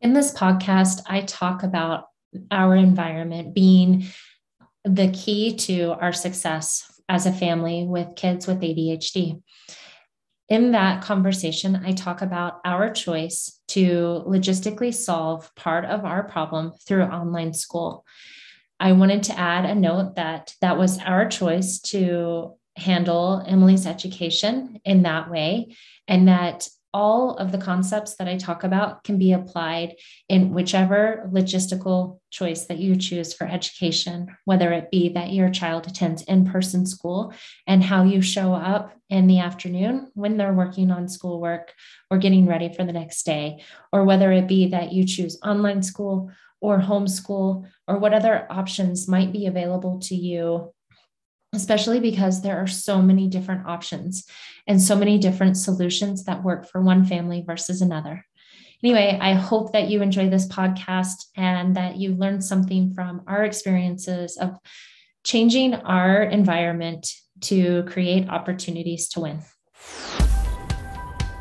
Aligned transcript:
In 0.00 0.14
this 0.14 0.32
podcast, 0.32 1.02
I 1.06 1.20
talk 1.20 1.62
about 1.62 2.06
our 2.50 2.74
environment 2.74 3.54
being 3.54 4.06
the 4.82 5.10
key 5.12 5.56
to 5.56 5.90
our 6.00 6.12
success 6.12 6.90
as 7.06 7.26
a 7.26 7.32
family 7.32 7.84
with 7.84 8.16
kids 8.16 8.46
with 8.46 8.60
ADHD. 8.60 9.42
In 10.48 10.72
that 10.72 11.02
conversation, 11.02 11.82
I 11.84 11.92
talk 11.92 12.22
about 12.22 12.60
our 12.64 12.90
choice 12.90 13.60
to 13.68 14.24
logistically 14.26 14.94
solve 14.94 15.54
part 15.54 15.84
of 15.84 16.06
our 16.06 16.22
problem 16.22 16.72
through 16.86 17.02
online 17.02 17.52
school. 17.52 18.06
I 18.80 18.92
wanted 18.92 19.24
to 19.24 19.38
add 19.38 19.66
a 19.66 19.74
note 19.74 20.14
that 20.16 20.54
that 20.62 20.78
was 20.78 20.98
our 20.98 21.28
choice 21.28 21.78
to 21.80 22.54
handle 22.74 23.44
Emily's 23.46 23.86
education 23.86 24.80
in 24.82 25.02
that 25.02 25.30
way, 25.30 25.76
and 26.08 26.28
that 26.28 26.68
all 26.92 27.36
of 27.36 27.52
the 27.52 27.58
concepts 27.58 28.16
that 28.16 28.28
I 28.28 28.36
talk 28.36 28.64
about 28.64 29.04
can 29.04 29.18
be 29.18 29.32
applied 29.32 29.96
in 30.28 30.52
whichever 30.52 31.28
logistical 31.32 32.18
choice 32.30 32.66
that 32.66 32.78
you 32.78 32.96
choose 32.96 33.32
for 33.32 33.46
education, 33.46 34.36
whether 34.44 34.72
it 34.72 34.90
be 34.90 35.10
that 35.10 35.32
your 35.32 35.50
child 35.50 35.86
attends 35.86 36.22
in 36.22 36.46
person 36.46 36.86
school 36.86 37.32
and 37.66 37.82
how 37.84 38.04
you 38.04 38.20
show 38.20 38.54
up 38.54 38.92
in 39.08 39.26
the 39.26 39.38
afternoon 39.38 40.10
when 40.14 40.36
they're 40.36 40.52
working 40.52 40.90
on 40.90 41.08
schoolwork 41.08 41.72
or 42.10 42.18
getting 42.18 42.46
ready 42.46 42.72
for 42.72 42.84
the 42.84 42.92
next 42.92 43.24
day, 43.24 43.62
or 43.92 44.04
whether 44.04 44.32
it 44.32 44.48
be 44.48 44.68
that 44.68 44.92
you 44.92 45.04
choose 45.04 45.38
online 45.44 45.82
school 45.82 46.30
or 46.60 46.78
homeschool 46.78 47.66
or 47.88 47.98
what 47.98 48.14
other 48.14 48.46
options 48.50 49.08
might 49.08 49.32
be 49.32 49.46
available 49.46 49.98
to 50.00 50.14
you 50.14 50.72
especially 51.52 52.00
because 52.00 52.42
there 52.42 52.58
are 52.58 52.66
so 52.66 53.02
many 53.02 53.28
different 53.28 53.66
options 53.66 54.24
and 54.66 54.80
so 54.80 54.96
many 54.96 55.18
different 55.18 55.56
solutions 55.56 56.24
that 56.24 56.44
work 56.44 56.68
for 56.68 56.80
one 56.80 57.04
family 57.04 57.42
versus 57.46 57.82
another. 57.82 58.24
Anyway, 58.82 59.18
I 59.20 59.34
hope 59.34 59.72
that 59.72 59.90
you 59.90 60.00
enjoy 60.00 60.30
this 60.30 60.48
podcast 60.48 61.26
and 61.36 61.76
that 61.76 61.96
you 61.96 62.14
learned 62.14 62.44
something 62.44 62.94
from 62.94 63.22
our 63.26 63.44
experiences 63.44 64.36
of 64.38 64.56
changing 65.24 65.74
our 65.74 66.22
environment 66.22 67.10
to 67.42 67.82
create 67.84 68.28
opportunities 68.28 69.08
to 69.10 69.20
win. 69.20 69.42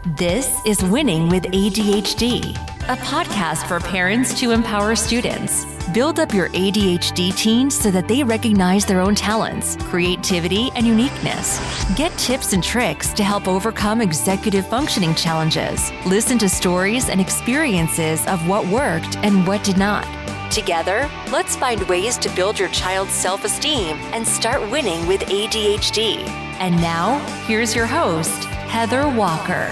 This 0.05 0.61
is 0.65 0.81
Winning 0.81 1.27
with 1.27 1.43
ADHD, 1.43 2.55
a 2.87 2.95
podcast 3.01 3.67
for 3.67 3.81
parents 3.81 4.39
to 4.39 4.51
empower 4.51 4.95
students. 4.95 5.65
Build 5.89 6.21
up 6.21 6.33
your 6.33 6.47
ADHD 6.49 7.35
teens 7.35 7.77
so 7.77 7.91
that 7.91 8.07
they 8.07 8.23
recognize 8.23 8.85
their 8.85 9.01
own 9.01 9.13
talents, 9.13 9.75
creativity, 9.81 10.71
and 10.75 10.87
uniqueness. 10.87 11.59
Get 11.95 12.17
tips 12.17 12.53
and 12.53 12.63
tricks 12.63 13.11
to 13.11 13.25
help 13.25 13.45
overcome 13.45 13.99
executive 13.99 14.65
functioning 14.67 15.13
challenges. 15.15 15.91
Listen 16.05 16.37
to 16.37 16.47
stories 16.47 17.09
and 17.09 17.19
experiences 17.19 18.25
of 18.27 18.47
what 18.47 18.65
worked 18.67 19.17
and 19.17 19.45
what 19.45 19.65
did 19.65 19.77
not. 19.77 20.07
Together, 20.49 21.09
let's 21.29 21.57
find 21.57 21.81
ways 21.89 22.17
to 22.19 22.29
build 22.35 22.57
your 22.57 22.69
child's 22.69 23.11
self 23.11 23.43
esteem 23.43 23.97
and 24.13 24.25
start 24.25 24.61
winning 24.71 25.05
with 25.07 25.19
ADHD. 25.23 26.25
And 26.61 26.77
now, 26.77 27.19
here's 27.47 27.75
your 27.75 27.85
host, 27.85 28.47
Heather 28.69 29.09
Walker. 29.09 29.65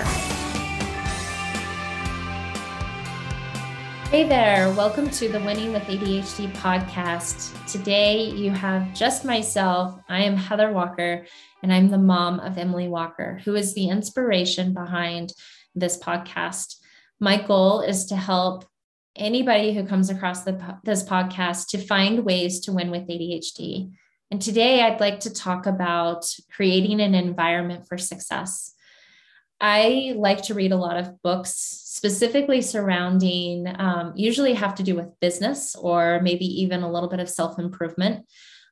Hey 4.10 4.28
there, 4.28 4.72
welcome 4.72 5.08
to 5.12 5.30
the 5.30 5.40
Winning 5.40 5.72
with 5.72 5.84
ADHD 5.84 6.52
podcast. 6.54 7.54
Today 7.72 8.24
you 8.24 8.50
have 8.50 8.96
just 8.96 9.24
myself. 9.24 10.00
I 10.10 10.24
am 10.24 10.36
Heather 10.36 10.72
Walker, 10.72 11.28
and 11.62 11.72
I'm 11.72 11.90
the 11.90 12.00
mom 12.00 12.40
of 12.40 12.58
Emily 12.58 12.88
Walker, 12.88 13.40
who 13.46 13.56
is 13.56 13.76
the 13.76 13.88
inspiration 13.88 14.74
behind 14.74 15.32
this 15.76 16.00
podcast. 16.00 16.78
My 17.20 17.40
goal 17.40 17.82
is 17.82 18.08
to 18.08 18.16
help 18.16 18.66
anybody 19.16 19.76
who 19.76 19.86
comes 19.86 20.10
across 20.10 20.44
the, 20.44 20.80
this 20.84 21.04
podcast 21.04 21.68
to 21.70 21.78
find 21.78 22.26
ways 22.26 22.62
to 22.62 22.74
win 22.74 22.90
with 22.90 23.08
ADHD. 23.08 23.92
And 24.32 24.42
today 24.42 24.82
I'd 24.82 25.00
like 25.00 25.20
to 25.22 25.34
talk 25.34 25.68
about 25.68 26.26
creating 26.52 27.00
an 27.00 27.14
environment 27.14 27.88
for 27.88 28.00
success. 28.00 28.74
I 29.60 30.14
like 30.16 30.44
to 30.44 30.54
read 30.54 30.72
a 30.72 30.78
lot 30.78 30.98
of 30.98 31.22
books, 31.24 31.54
specifically 31.56 32.62
surrounding, 32.62 33.68
um, 33.80 34.14
usually 34.16 34.54
have 34.54 34.76
to 34.76 34.84
do 34.84 34.96
with 34.96 35.20
business 35.20 35.76
or 35.76 36.20
maybe 36.22 36.46
even 36.62 36.84
a 36.84 36.92
little 36.92 37.10
bit 37.10 37.20
of 37.20 37.30
self 37.30 37.58
improvement. 37.58 38.26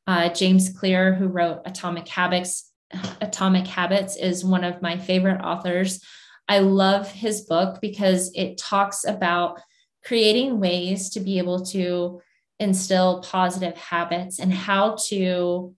Uh, 0.06 0.29
James 0.29 0.69
Clear, 0.78 1.16
who 1.16 1.28
wrote 1.28 1.62
Atomic 1.66 2.07
Habits, 2.07 2.72
Atomic 3.22 3.66
Habits, 3.66 4.16
is 4.16 4.46
one 4.46 4.63
of 4.63 4.81
my 4.81 4.97
favorite 4.97 5.41
authors. 5.41 6.03
I 6.47 6.59
love 6.59 7.12
his 7.12 7.41
book 7.41 7.79
because 7.81 8.31
it 8.35 8.57
talks 8.59 9.03
about 9.03 9.59
creating 10.03 10.59
ways 10.59 11.09
to 11.09 11.19
be 11.19 11.40
able 11.40 11.66
to 11.66 12.22
instill 12.59 13.22
positive 13.22 13.75
habits 13.75 14.40
and 14.40 14.53
how 14.53 14.96
to 15.07 15.73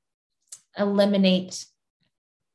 eliminate 0.78 1.66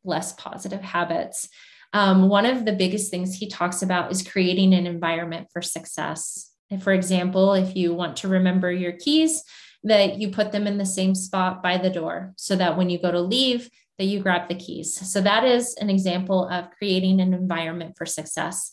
less 0.04 0.32
positive 0.34 0.82
habits. 0.82 1.48
Um, 1.92 2.28
one 2.28 2.46
of 2.46 2.64
the 2.64 2.72
biggest 2.72 3.10
things 3.10 3.34
he 3.34 3.48
talks 3.48 3.82
about 3.82 4.10
is 4.10 4.26
creating 4.26 4.72
an 4.74 4.86
environment 4.86 5.48
for 5.52 5.60
success. 5.60 6.50
For 6.80 6.92
example, 6.92 7.52
if 7.52 7.76
you 7.76 7.92
want 7.92 8.16
to 8.18 8.28
remember 8.28 8.72
your 8.72 8.92
keys, 8.92 9.42
that 9.84 10.18
you 10.18 10.30
put 10.30 10.52
them 10.52 10.66
in 10.66 10.78
the 10.78 10.86
same 10.86 11.14
spot 11.14 11.62
by 11.62 11.76
the 11.76 11.90
door 11.90 12.32
so 12.36 12.56
that 12.56 12.76
when 12.76 12.88
you 12.88 13.00
go 13.00 13.10
to 13.10 13.20
leave, 13.20 13.68
that 13.98 14.04
you 14.04 14.20
grab 14.20 14.48
the 14.48 14.54
keys. 14.54 14.94
So 15.10 15.20
that 15.20 15.44
is 15.44 15.74
an 15.74 15.90
example 15.90 16.48
of 16.48 16.70
creating 16.70 17.20
an 17.20 17.34
environment 17.34 17.96
for 17.96 18.06
success. 18.06 18.72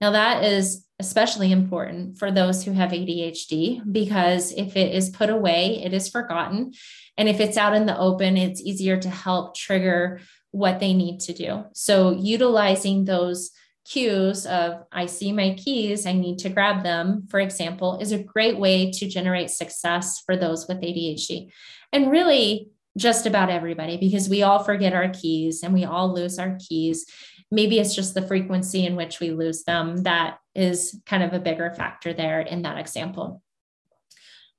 Now, 0.00 0.10
that 0.12 0.44
is 0.44 0.86
especially 0.98 1.52
important 1.52 2.18
for 2.18 2.30
those 2.30 2.64
who 2.64 2.72
have 2.72 2.90
ADHD 2.90 3.82
because 3.90 4.52
if 4.52 4.76
it 4.76 4.94
is 4.94 5.10
put 5.10 5.30
away, 5.30 5.82
it 5.82 5.92
is 5.92 6.08
forgotten. 6.08 6.72
And 7.16 7.28
if 7.28 7.38
it's 7.38 7.56
out 7.56 7.74
in 7.74 7.86
the 7.86 7.98
open, 7.98 8.36
it's 8.36 8.62
easier 8.62 8.96
to 8.98 9.10
help 9.10 9.54
trigger 9.54 10.20
what 10.52 10.80
they 10.80 10.92
need 10.92 11.20
to 11.20 11.32
do. 11.32 11.64
So, 11.72 12.12
utilizing 12.12 13.04
those 13.04 13.50
cues 13.84 14.46
of 14.46 14.84
I 14.92 15.06
see 15.06 15.32
my 15.32 15.54
keys, 15.54 16.06
I 16.06 16.12
need 16.12 16.38
to 16.40 16.48
grab 16.48 16.82
them, 16.82 17.26
for 17.30 17.40
example, 17.40 17.98
is 18.00 18.12
a 18.12 18.22
great 18.22 18.58
way 18.58 18.90
to 18.92 19.08
generate 19.08 19.50
success 19.50 20.20
for 20.24 20.36
those 20.36 20.68
with 20.68 20.80
ADHD. 20.80 21.50
And 21.92 22.10
really, 22.10 22.70
just 22.96 23.26
about 23.26 23.50
everybody, 23.50 23.96
because 23.96 24.28
we 24.28 24.42
all 24.42 24.62
forget 24.62 24.92
our 24.92 25.08
keys 25.08 25.62
and 25.62 25.72
we 25.72 25.84
all 25.84 26.12
lose 26.12 26.38
our 26.38 26.58
keys. 26.68 27.06
Maybe 27.50 27.78
it's 27.78 27.94
just 27.94 28.14
the 28.14 28.26
frequency 28.26 28.84
in 28.84 28.96
which 28.96 29.20
we 29.20 29.30
lose 29.30 29.64
them 29.64 29.98
that 29.98 30.38
is 30.54 31.00
kind 31.06 31.22
of 31.22 31.32
a 31.32 31.40
bigger 31.40 31.72
factor 31.72 32.12
there 32.12 32.40
in 32.40 32.62
that 32.62 32.78
example. 32.78 33.42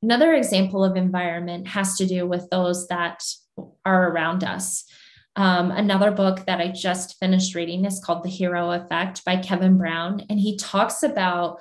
Another 0.01 0.33
example 0.33 0.83
of 0.83 0.95
environment 0.95 1.67
has 1.67 1.97
to 1.97 2.07
do 2.07 2.25
with 2.25 2.49
those 2.49 2.87
that 2.87 3.23
are 3.85 4.09
around 4.09 4.43
us. 4.43 4.85
Um, 5.35 5.71
another 5.71 6.11
book 6.11 6.45
that 6.45 6.59
I 6.59 6.67
just 6.69 7.17
finished 7.19 7.55
reading 7.55 7.85
is 7.85 8.03
called 8.03 8.23
The 8.23 8.29
Hero 8.29 8.71
Effect 8.71 9.23
by 9.23 9.37
Kevin 9.37 9.77
Brown. 9.77 10.25
And 10.29 10.39
he 10.39 10.57
talks 10.57 11.03
about 11.03 11.59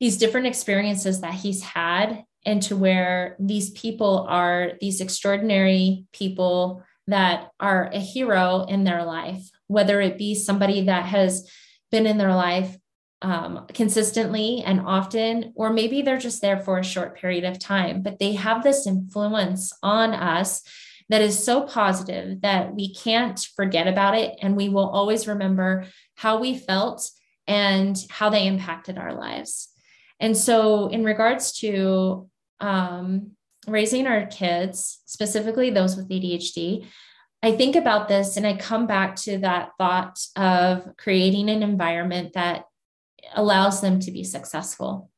these 0.00 0.18
different 0.18 0.46
experiences 0.46 1.22
that 1.22 1.34
he's 1.34 1.62
had 1.62 2.24
and 2.44 2.62
to 2.62 2.76
where 2.76 3.36
these 3.40 3.70
people 3.70 4.26
are 4.28 4.72
these 4.80 5.00
extraordinary 5.00 6.06
people 6.12 6.84
that 7.06 7.50
are 7.58 7.90
a 7.92 7.98
hero 7.98 8.64
in 8.68 8.84
their 8.84 9.04
life, 9.04 9.50
whether 9.66 10.00
it 10.00 10.18
be 10.18 10.34
somebody 10.34 10.82
that 10.82 11.06
has 11.06 11.50
been 11.90 12.06
in 12.06 12.18
their 12.18 12.34
life 12.34 12.76
um, 13.22 13.66
consistently 13.74 14.62
and 14.64 14.80
often, 14.80 15.52
or 15.56 15.72
maybe 15.72 16.02
they're 16.02 16.18
just 16.18 16.40
there 16.40 16.60
for 16.60 16.78
a 16.78 16.84
short 16.84 17.18
period 17.18 17.44
of 17.44 17.58
time, 17.58 18.02
but 18.02 18.18
they 18.18 18.34
have 18.34 18.62
this 18.62 18.86
influence 18.86 19.72
on 19.82 20.14
us 20.14 20.62
that 21.08 21.22
is 21.22 21.42
so 21.42 21.62
positive 21.62 22.42
that 22.42 22.74
we 22.74 22.94
can't 22.94 23.38
forget 23.56 23.86
about 23.86 24.14
it. 24.14 24.36
And 24.42 24.56
we 24.56 24.68
will 24.68 24.88
always 24.88 25.26
remember 25.26 25.86
how 26.16 26.38
we 26.38 26.56
felt 26.56 27.10
and 27.46 27.98
how 28.10 28.28
they 28.28 28.46
impacted 28.46 28.98
our 28.98 29.14
lives. 29.14 29.68
And 30.20 30.36
so, 30.36 30.88
in 30.88 31.04
regards 31.04 31.52
to 31.60 32.28
um, 32.60 33.32
raising 33.66 34.06
our 34.06 34.26
kids, 34.26 35.00
specifically 35.06 35.70
those 35.70 35.96
with 35.96 36.08
ADHD, 36.08 36.86
I 37.42 37.52
think 37.52 37.76
about 37.76 38.08
this 38.08 38.36
and 38.36 38.46
I 38.46 38.56
come 38.56 38.86
back 38.86 39.14
to 39.16 39.38
that 39.38 39.70
thought 39.78 40.18
of 40.34 40.96
creating 40.96 41.48
an 41.48 41.62
environment 41.62 42.32
that 42.34 42.64
allows 43.34 43.80
them 43.80 44.00
to 44.00 44.10
be 44.10 44.24
successful. 44.24 45.10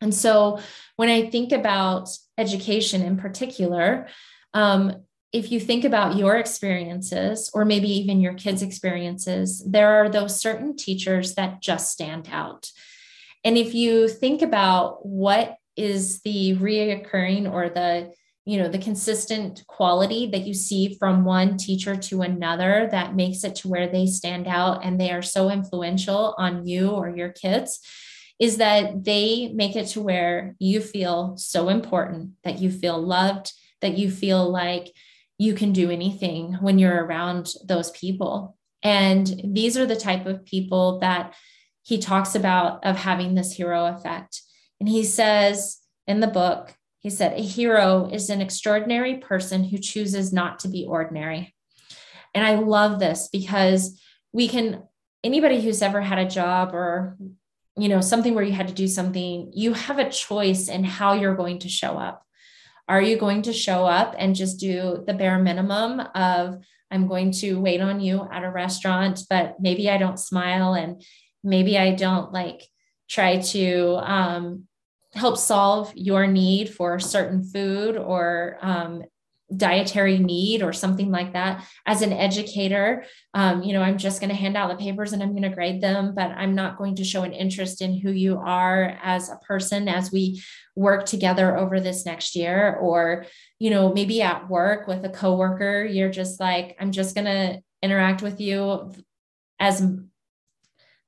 And 0.00 0.14
so 0.14 0.58
when 0.96 1.10
I 1.10 1.28
think 1.28 1.52
about 1.52 2.08
education 2.38 3.02
in 3.02 3.18
particular, 3.18 4.08
um, 4.54 5.04
if 5.32 5.52
you 5.52 5.60
think 5.60 5.84
about 5.84 6.16
your 6.16 6.36
experiences 6.36 7.50
or 7.54 7.64
maybe 7.64 7.88
even 7.88 8.20
your 8.20 8.34
kids' 8.34 8.62
experiences, 8.62 9.64
there 9.64 10.02
are 10.02 10.08
those 10.08 10.40
certain 10.40 10.76
teachers 10.76 11.34
that 11.36 11.62
just 11.62 11.92
stand 11.92 12.28
out. 12.32 12.70
And 13.44 13.56
if 13.56 13.74
you 13.74 14.08
think 14.08 14.42
about 14.42 15.06
what 15.06 15.56
is 15.76 16.20
the 16.22 16.56
reoccurring 16.56 17.50
or 17.50 17.68
the 17.68 18.12
you 18.46 18.58
know 18.58 18.68
the 18.68 18.78
consistent 18.78 19.62
quality 19.68 20.26
that 20.26 20.46
you 20.46 20.54
see 20.54 20.96
from 20.98 21.24
one 21.24 21.56
teacher 21.56 21.94
to 21.94 22.22
another 22.22 22.88
that 22.90 23.14
makes 23.14 23.44
it 23.44 23.54
to 23.54 23.68
where 23.68 23.86
they 23.86 24.06
stand 24.06 24.48
out 24.48 24.84
and 24.84 24.98
they 24.98 25.10
are 25.10 25.22
so 25.22 25.50
influential 25.50 26.34
on 26.38 26.66
you 26.66 26.88
or 26.88 27.08
your 27.08 27.28
kids 27.28 27.80
is 28.40 28.56
that 28.56 29.04
they 29.04 29.52
make 29.54 29.76
it 29.76 29.86
to 29.88 30.00
where 30.00 30.56
you 30.58 30.80
feel 30.80 31.36
so 31.36 31.68
important 31.68 32.30
that 32.42 32.58
you 32.58 32.70
feel 32.70 32.98
loved, 33.00 33.52
that 33.82 33.98
you 33.98 34.10
feel 34.10 34.50
like 34.50 34.90
you 35.40 35.54
can 35.54 35.72
do 35.72 35.90
anything 35.90 36.52
when 36.60 36.78
you're 36.78 37.02
around 37.02 37.54
those 37.64 37.90
people. 37.92 38.58
And 38.82 39.26
these 39.42 39.78
are 39.78 39.86
the 39.86 39.96
type 39.96 40.26
of 40.26 40.44
people 40.44 40.98
that 40.98 41.34
he 41.80 41.96
talks 41.96 42.34
about 42.34 42.84
of 42.84 42.96
having 42.96 43.34
this 43.34 43.50
hero 43.50 43.86
effect. 43.86 44.42
And 44.80 44.88
he 44.88 45.02
says 45.02 45.78
in 46.06 46.20
the 46.20 46.26
book, 46.26 46.74
he 46.98 47.08
said, 47.08 47.32
a 47.32 47.42
hero 47.42 48.10
is 48.12 48.28
an 48.28 48.42
extraordinary 48.42 49.16
person 49.16 49.64
who 49.64 49.78
chooses 49.78 50.30
not 50.30 50.58
to 50.58 50.68
be 50.68 50.84
ordinary. 50.86 51.54
And 52.34 52.44
I 52.44 52.56
love 52.56 52.98
this 52.98 53.30
because 53.32 53.98
we 54.34 54.46
can, 54.46 54.82
anybody 55.24 55.62
who's 55.62 55.80
ever 55.80 56.02
had 56.02 56.18
a 56.18 56.28
job 56.28 56.74
or 56.74 57.16
you 57.78 57.88
know 57.88 58.02
something 58.02 58.34
where 58.34 58.44
you 58.44 58.52
had 58.52 58.68
to 58.68 58.74
do 58.74 58.88
something 58.88 59.52
you 59.54 59.72
have 59.72 59.98
a 59.98 60.10
choice 60.10 60.68
in 60.68 60.82
how 60.82 61.12
you're 61.12 61.36
going 61.36 61.60
to 61.60 61.68
show 61.68 61.96
up 61.96 62.26
are 62.90 63.00
you 63.00 63.16
going 63.16 63.42
to 63.42 63.52
show 63.52 63.86
up 63.86 64.16
and 64.18 64.34
just 64.34 64.58
do 64.58 65.04
the 65.06 65.14
bare 65.14 65.38
minimum 65.38 66.00
of 66.14 66.58
i'm 66.90 67.06
going 67.06 67.30
to 67.30 67.54
wait 67.54 67.80
on 67.80 68.00
you 68.00 68.28
at 68.32 68.42
a 68.42 68.50
restaurant 68.50 69.20
but 69.30 69.54
maybe 69.60 69.88
i 69.88 69.96
don't 69.96 70.18
smile 70.18 70.74
and 70.74 71.02
maybe 71.44 71.78
i 71.78 71.94
don't 71.94 72.32
like 72.32 72.62
try 73.08 73.38
to 73.38 73.96
um, 74.02 74.64
help 75.14 75.36
solve 75.36 75.92
your 75.96 76.26
need 76.26 76.68
for 76.68 76.98
certain 76.98 77.42
food 77.42 77.96
or 77.96 78.58
um, 78.60 79.02
dietary 79.56 80.18
need 80.18 80.62
or 80.62 80.72
something 80.72 81.10
like 81.10 81.32
that. 81.32 81.64
As 81.86 82.02
an 82.02 82.12
educator 82.12 83.04
um, 83.34 83.62
you 83.62 83.72
know 83.72 83.82
i'm 83.82 83.98
just 83.98 84.20
going 84.20 84.30
to 84.30 84.36
hand 84.36 84.56
out 84.56 84.70
the 84.70 84.82
papers 84.82 85.12
and 85.12 85.22
i'm 85.22 85.30
going 85.30 85.42
to 85.42 85.48
grade 85.48 85.80
them 85.80 86.14
but 86.14 86.30
i'm 86.32 86.54
not 86.54 86.78
going 86.78 86.96
to 86.96 87.04
show 87.04 87.22
an 87.22 87.32
interest 87.32 87.80
in 87.80 87.98
who 87.98 88.10
you 88.10 88.38
are 88.38 88.98
as 89.02 89.28
a 89.28 89.36
person 89.36 89.88
as 89.88 90.10
we 90.10 90.42
work 90.74 91.06
together 91.06 91.56
over 91.56 91.80
this 91.80 92.06
next 92.06 92.34
year. 92.34 92.76
Or 92.80 93.26
you 93.58 93.70
know 93.70 93.92
maybe 93.92 94.22
at 94.22 94.48
work 94.48 94.86
with 94.86 95.04
a 95.04 95.10
coworker 95.10 95.84
you're 95.84 96.10
just 96.10 96.40
like 96.40 96.76
i'm 96.80 96.92
just 96.92 97.14
going 97.14 97.26
to 97.26 97.60
interact 97.82 98.22
with 98.22 98.40
you 98.40 98.92
as 99.58 99.86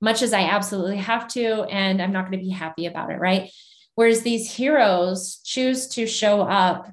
much 0.00 0.22
as 0.22 0.32
i 0.32 0.42
absolutely 0.42 0.98
have 0.98 1.26
to 1.28 1.62
and 1.64 2.02
i'm 2.02 2.12
not 2.12 2.22
going 2.26 2.38
to 2.38 2.44
be 2.44 2.50
happy 2.50 2.86
about 2.86 3.10
it 3.10 3.18
right? 3.18 3.50
Whereas 3.94 4.22
these 4.22 4.50
heroes 4.54 5.40
choose 5.44 5.86
to 5.88 6.06
show 6.06 6.40
up 6.40 6.90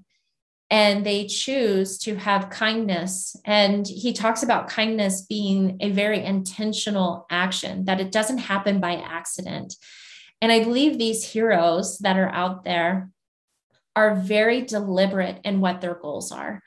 and 0.70 1.06
they 1.06 1.26
choose 1.26 1.98
to 2.00 2.16
have 2.16 2.50
kindness. 2.50 3.36
And 3.46 3.88
he 3.88 4.14
talks 4.14 4.44
about 4.44 4.70
kindness 4.70 5.22
being 5.22 5.78
a 5.80 5.90
very 5.90 6.24
intentional 6.24 7.26
action, 7.32 7.86
that 7.86 8.00
it 8.00 8.12
doesn't 8.12 8.38
happen 8.38 8.80
by 8.80 8.96
accident. 8.96 9.76
And 10.42 10.52
I 10.52 10.64
believe 10.64 10.98
these 10.98 11.26
heroes 11.26 11.98
that 12.00 12.18
are 12.18 12.30
out 12.30 12.64
there 12.64 13.10
are 13.96 14.16
very 14.16 14.62
deliberate 14.62 15.40
in 15.44 15.60
what 15.60 15.82
their 15.82 15.96
goals 15.96 16.32
are. 16.32 16.62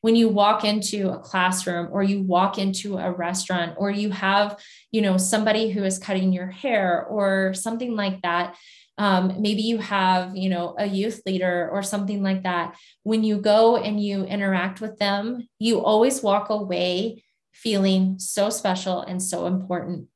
When 0.00 0.16
you 0.16 0.28
walk 0.28 0.64
into 0.64 1.10
a 1.10 1.20
classroom 1.20 1.88
or 1.92 2.02
you 2.02 2.22
walk 2.22 2.58
into 2.58 2.98
a 2.98 3.12
restaurant 3.12 3.74
or 3.76 3.88
you 3.88 4.10
have, 4.10 4.58
you 4.90 5.00
know, 5.00 5.16
somebody 5.16 5.70
who 5.70 5.84
is 5.84 6.00
cutting 6.00 6.32
your 6.32 6.48
hair 6.48 7.04
or 7.04 7.54
something 7.54 7.94
like 7.94 8.20
that, 8.22 8.56
um, 8.98 9.40
maybe 9.40 9.62
you 9.62 9.78
have 9.78 10.36
you 10.36 10.48
know 10.48 10.74
a 10.78 10.86
youth 10.86 11.22
leader 11.26 11.68
or 11.72 11.82
something 11.82 12.22
like 12.22 12.42
that. 12.42 12.76
When 13.02 13.24
you 13.24 13.38
go 13.38 13.76
and 13.76 14.02
you 14.02 14.24
interact 14.24 14.80
with 14.80 14.98
them 14.98 15.48
you 15.58 15.80
always 15.80 16.22
walk 16.22 16.50
away 16.50 17.24
feeling 17.52 18.18
so 18.18 18.50
special 18.50 19.00
and 19.00 19.22
so 19.22 19.46
important. 19.46 20.08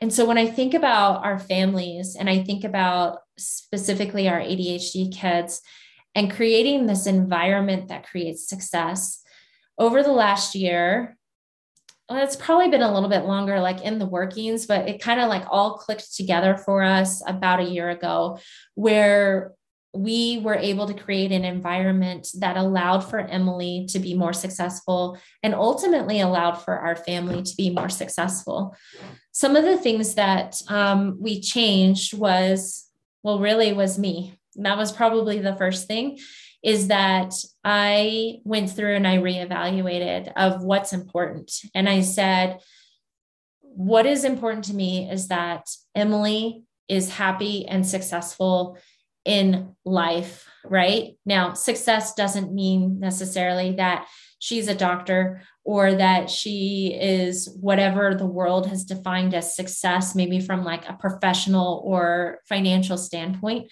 And 0.00 0.12
so 0.12 0.24
when 0.24 0.38
i 0.38 0.46
think 0.46 0.72
about 0.72 1.24
our 1.24 1.38
families 1.38 2.16
and 2.18 2.28
i 2.30 2.42
think 2.42 2.64
about 2.64 3.18
specifically 3.36 4.28
our 4.28 4.40
adhd 4.40 5.14
kids 5.14 5.60
and 6.14 6.30
creating 6.30 6.86
this 6.86 7.06
environment 7.06 7.88
that 7.88 8.08
creates 8.08 8.48
success 8.48 9.22
over 9.78 10.02
the 10.02 10.12
last 10.12 10.54
year 10.54 11.16
well, 12.10 12.24
it's 12.24 12.34
probably 12.34 12.68
been 12.68 12.82
a 12.82 12.92
little 12.92 13.08
bit 13.08 13.24
longer, 13.24 13.60
like 13.60 13.82
in 13.82 14.00
the 14.00 14.06
workings, 14.06 14.66
but 14.66 14.88
it 14.88 15.00
kind 15.00 15.20
of 15.20 15.28
like 15.28 15.44
all 15.48 15.78
clicked 15.78 16.16
together 16.16 16.56
for 16.56 16.82
us 16.82 17.22
about 17.24 17.60
a 17.60 17.70
year 17.70 17.88
ago, 17.88 18.40
where 18.74 19.52
we 19.94 20.38
were 20.38 20.56
able 20.56 20.88
to 20.88 20.94
create 20.94 21.30
an 21.30 21.44
environment 21.44 22.26
that 22.38 22.56
allowed 22.56 23.00
for 23.00 23.20
Emily 23.20 23.86
to 23.90 24.00
be 24.00 24.14
more 24.14 24.32
successful 24.32 25.18
and 25.44 25.54
ultimately 25.54 26.20
allowed 26.20 26.56
for 26.56 26.76
our 26.78 26.96
family 26.96 27.42
to 27.42 27.56
be 27.56 27.70
more 27.70 27.88
successful. 27.88 28.76
Some 29.30 29.54
of 29.54 29.64
the 29.64 29.78
things 29.78 30.16
that 30.16 30.60
um, 30.68 31.16
we 31.20 31.40
changed 31.40 32.18
was, 32.18 32.88
well, 33.22 33.38
really 33.38 33.72
was 33.72 33.98
me. 33.98 34.36
That 34.56 34.76
was 34.76 34.90
probably 34.90 35.38
the 35.38 35.56
first 35.56 35.86
thing 35.86 36.18
is 36.62 36.88
that 36.88 37.34
I 37.64 38.40
went 38.44 38.70
through 38.70 38.96
and 38.96 39.06
I 39.06 39.18
reevaluated 39.18 40.32
of 40.36 40.62
what's 40.62 40.92
important. 40.92 41.52
And 41.74 41.88
I 41.88 42.02
said, 42.02 42.60
what 43.60 44.04
is 44.04 44.24
important 44.24 44.64
to 44.66 44.74
me 44.74 45.10
is 45.10 45.28
that 45.28 45.66
Emily 45.94 46.64
is 46.88 47.10
happy 47.10 47.66
and 47.66 47.86
successful 47.86 48.76
in 49.24 49.76
life, 49.84 50.48
right? 50.64 51.12
Now, 51.24 51.52
success 51.54 52.14
doesn't 52.14 52.52
mean 52.52 53.00
necessarily 53.00 53.76
that 53.76 54.06
she's 54.38 54.68
a 54.68 54.74
doctor 54.74 55.42
or 55.64 55.94
that 55.94 56.30
she 56.30 56.98
is 56.98 57.48
whatever 57.60 58.14
the 58.14 58.26
world 58.26 58.66
has 58.66 58.84
defined 58.84 59.34
as 59.34 59.54
success, 59.54 60.14
maybe 60.14 60.40
from 60.40 60.64
like 60.64 60.88
a 60.88 60.94
professional 60.94 61.82
or 61.84 62.40
financial 62.48 62.96
standpoint, 62.96 63.70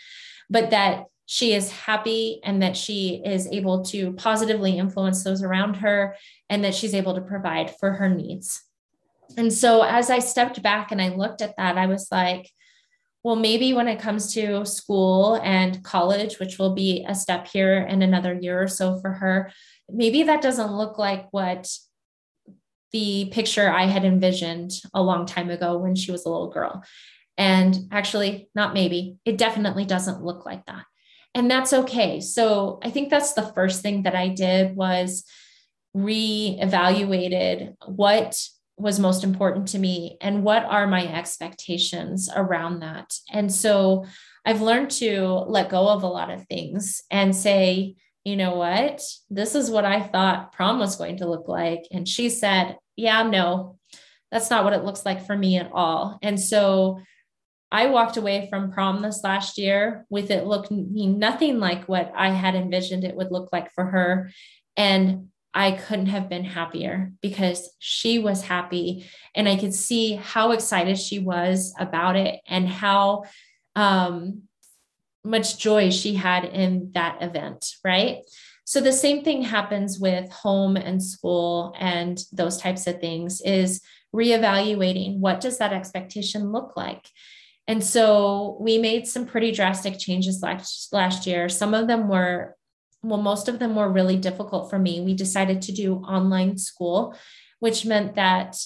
but 0.50 0.70
that 0.70 1.04
she 1.30 1.52
is 1.52 1.70
happy 1.70 2.40
and 2.42 2.62
that 2.62 2.74
she 2.74 3.20
is 3.22 3.46
able 3.48 3.84
to 3.84 4.14
positively 4.14 4.78
influence 4.78 5.22
those 5.22 5.42
around 5.42 5.74
her 5.74 6.16
and 6.48 6.64
that 6.64 6.74
she's 6.74 6.94
able 6.94 7.14
to 7.14 7.20
provide 7.20 7.76
for 7.78 7.92
her 7.92 8.08
needs. 8.08 8.62
And 9.36 9.52
so 9.52 9.82
as 9.82 10.08
I 10.08 10.20
stepped 10.20 10.62
back 10.62 10.90
and 10.90 11.02
I 11.02 11.10
looked 11.10 11.42
at 11.42 11.54
that, 11.58 11.76
I 11.76 11.84
was 11.84 12.08
like, 12.10 12.50
well, 13.22 13.36
maybe 13.36 13.74
when 13.74 13.88
it 13.88 14.00
comes 14.00 14.32
to 14.32 14.64
school 14.64 15.34
and 15.44 15.84
college, 15.84 16.38
which 16.38 16.58
will 16.58 16.74
be 16.74 17.04
a 17.06 17.14
step 17.14 17.46
here 17.46 17.76
in 17.76 18.00
another 18.00 18.32
year 18.32 18.62
or 18.62 18.68
so 18.68 18.98
for 18.98 19.12
her, 19.12 19.52
maybe 19.86 20.22
that 20.22 20.40
doesn't 20.40 20.72
look 20.72 20.96
like 20.96 21.28
what 21.30 21.70
the 22.92 23.28
picture 23.32 23.70
I 23.70 23.84
had 23.84 24.06
envisioned 24.06 24.72
a 24.94 25.02
long 25.02 25.26
time 25.26 25.50
ago 25.50 25.76
when 25.76 25.94
she 25.94 26.10
was 26.10 26.24
a 26.24 26.30
little 26.30 26.48
girl. 26.48 26.82
And 27.36 27.76
actually, 27.92 28.48
not 28.54 28.72
maybe, 28.72 29.18
it 29.26 29.36
definitely 29.36 29.84
doesn't 29.84 30.24
look 30.24 30.46
like 30.46 30.64
that 30.64 30.86
and 31.34 31.50
that's 31.50 31.72
okay. 31.72 32.20
So 32.20 32.78
i 32.82 32.90
think 32.90 33.10
that's 33.10 33.34
the 33.34 33.52
first 33.54 33.82
thing 33.82 34.02
that 34.02 34.14
i 34.14 34.28
did 34.28 34.76
was 34.76 35.24
re-evaluated 35.94 37.74
what 37.86 38.38
was 38.76 39.00
most 39.00 39.24
important 39.24 39.66
to 39.68 39.78
me 39.78 40.16
and 40.20 40.44
what 40.44 40.64
are 40.64 40.86
my 40.86 41.04
expectations 41.12 42.28
around 42.34 42.80
that. 42.80 43.14
And 43.30 43.52
so 43.52 44.06
i've 44.46 44.62
learned 44.62 44.90
to 44.90 45.26
let 45.48 45.70
go 45.70 45.88
of 45.88 46.02
a 46.02 46.06
lot 46.06 46.30
of 46.30 46.46
things 46.46 47.02
and 47.10 47.34
say 47.34 47.96
you 48.24 48.36
know 48.36 48.56
what? 48.56 49.00
This 49.30 49.54
is 49.54 49.70
what 49.70 49.84
i 49.84 50.00
thought 50.00 50.52
prom 50.52 50.78
was 50.78 50.96
going 50.96 51.18
to 51.18 51.28
look 51.28 51.48
like. 51.48 51.84
And 51.90 52.06
she 52.06 52.28
said 52.28 52.76
yeah 52.96 53.22
no 53.22 53.78
that's 54.30 54.50
not 54.50 54.64
what 54.64 54.74
it 54.74 54.84
looks 54.84 55.06
like 55.06 55.24
for 55.26 55.36
me 55.36 55.56
at 55.56 55.70
all. 55.72 56.18
And 56.22 56.38
so 56.38 57.00
I 57.70 57.86
walked 57.86 58.16
away 58.16 58.48
from 58.48 58.72
prom 58.72 59.02
this 59.02 59.22
last 59.22 59.58
year 59.58 60.06
with 60.08 60.30
it 60.30 60.46
looking 60.46 61.18
nothing 61.18 61.58
like 61.60 61.88
what 61.88 62.12
I 62.16 62.30
had 62.30 62.54
envisioned 62.54 63.04
it 63.04 63.14
would 63.14 63.30
look 63.30 63.50
like 63.52 63.72
for 63.72 63.84
her. 63.84 64.30
And 64.76 65.28
I 65.54 65.72
couldn't 65.72 66.06
have 66.06 66.28
been 66.28 66.44
happier 66.44 67.12
because 67.20 67.68
she 67.78 68.18
was 68.18 68.42
happy 68.42 69.06
and 69.34 69.48
I 69.48 69.56
could 69.56 69.74
see 69.74 70.14
how 70.14 70.52
excited 70.52 70.98
she 70.98 71.18
was 71.18 71.74
about 71.78 72.16
it 72.16 72.40
and 72.46 72.68
how 72.68 73.24
um, 73.74 74.42
much 75.24 75.58
joy 75.58 75.90
she 75.90 76.14
had 76.14 76.44
in 76.44 76.92
that 76.94 77.22
event, 77.22 77.66
right? 77.84 78.18
So 78.64 78.80
the 78.80 78.92
same 78.92 79.24
thing 79.24 79.42
happens 79.42 79.98
with 79.98 80.30
home 80.30 80.76
and 80.76 81.02
school 81.02 81.74
and 81.78 82.22
those 82.32 82.58
types 82.58 82.86
of 82.86 83.00
things 83.00 83.40
is 83.40 83.80
reevaluating 84.14 85.18
what 85.18 85.40
does 85.40 85.58
that 85.58 85.72
expectation 85.72 86.52
look 86.52 86.76
like? 86.76 87.08
And 87.68 87.84
so 87.84 88.56
we 88.60 88.78
made 88.78 89.06
some 89.06 89.26
pretty 89.26 89.52
drastic 89.52 89.98
changes 89.98 90.42
last, 90.42 90.90
last 90.90 91.26
year. 91.26 91.50
Some 91.50 91.74
of 91.74 91.86
them 91.86 92.08
were, 92.08 92.56
well, 93.02 93.20
most 93.20 93.46
of 93.46 93.58
them 93.58 93.76
were 93.76 93.92
really 93.92 94.16
difficult 94.16 94.70
for 94.70 94.78
me. 94.78 95.02
We 95.02 95.12
decided 95.12 95.60
to 95.62 95.72
do 95.72 95.96
online 95.96 96.56
school, 96.56 97.14
which 97.60 97.84
meant 97.84 98.14
that 98.14 98.56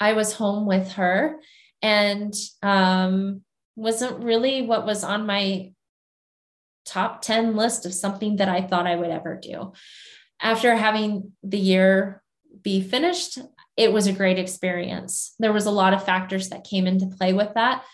I 0.00 0.14
was 0.14 0.32
home 0.32 0.66
with 0.66 0.92
her 0.92 1.36
and 1.80 2.34
um, 2.60 3.42
wasn't 3.76 4.24
really 4.24 4.62
what 4.62 4.84
was 4.84 5.04
on 5.04 5.24
my 5.24 5.72
top 6.84 7.22
10 7.22 7.54
list 7.54 7.86
of 7.86 7.94
something 7.94 8.36
that 8.36 8.48
I 8.48 8.62
thought 8.62 8.88
I 8.88 8.96
would 8.96 9.10
ever 9.10 9.38
do. 9.40 9.72
After 10.40 10.74
having 10.74 11.32
the 11.44 11.58
year 11.58 12.20
be 12.62 12.82
finished, 12.82 13.38
it 13.76 13.92
was 13.92 14.06
a 14.06 14.12
great 14.12 14.38
experience. 14.38 15.34
There 15.38 15.52
was 15.52 15.66
a 15.66 15.70
lot 15.70 15.94
of 15.94 16.04
factors 16.04 16.50
that 16.50 16.64
came 16.64 16.86
into 16.86 17.06
play 17.06 17.32
with 17.32 17.54
that, 17.54 17.84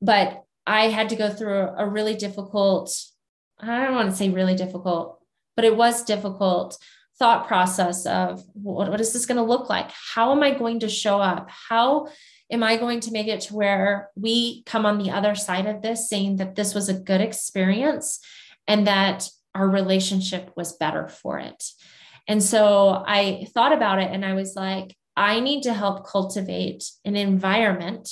but 0.00 0.42
I 0.66 0.88
had 0.88 1.10
to 1.10 1.16
go 1.16 1.30
through 1.30 1.68
a 1.76 1.88
really 1.88 2.14
difficult, 2.14 2.92
I 3.58 3.84
don't 3.84 3.94
want 3.94 4.10
to 4.10 4.16
say 4.16 4.30
really 4.30 4.56
difficult, 4.56 5.20
but 5.54 5.64
it 5.64 5.76
was 5.76 6.04
difficult 6.04 6.78
thought 7.18 7.46
process 7.46 8.04
of 8.04 8.42
what, 8.52 8.90
what 8.90 9.00
is 9.00 9.12
this 9.12 9.26
going 9.26 9.36
to 9.36 9.42
look 9.42 9.70
like? 9.70 9.90
How 10.14 10.32
am 10.32 10.42
I 10.42 10.52
going 10.52 10.80
to 10.80 10.88
show 10.88 11.20
up? 11.20 11.48
How 11.50 12.08
am 12.50 12.62
I 12.62 12.76
going 12.76 13.00
to 13.00 13.12
make 13.12 13.26
it 13.26 13.42
to 13.42 13.54
where 13.54 14.10
we 14.16 14.62
come 14.64 14.84
on 14.84 14.98
the 14.98 15.10
other 15.10 15.34
side 15.34 15.66
of 15.66 15.82
this 15.82 16.08
saying 16.08 16.36
that 16.36 16.56
this 16.56 16.74
was 16.74 16.88
a 16.88 16.94
good 16.94 17.20
experience 17.20 18.20
and 18.68 18.86
that 18.86 19.28
our 19.54 19.68
relationship 19.68 20.50
was 20.56 20.76
better 20.76 21.08
for 21.08 21.38
it? 21.38 21.64
And 22.28 22.42
so 22.42 23.02
I 23.06 23.46
thought 23.54 23.72
about 23.72 24.00
it 24.00 24.10
and 24.10 24.24
I 24.24 24.34
was 24.34 24.54
like, 24.54 24.94
I 25.16 25.40
need 25.40 25.62
to 25.62 25.72
help 25.72 26.06
cultivate 26.06 26.84
an 27.04 27.16
environment 27.16 28.10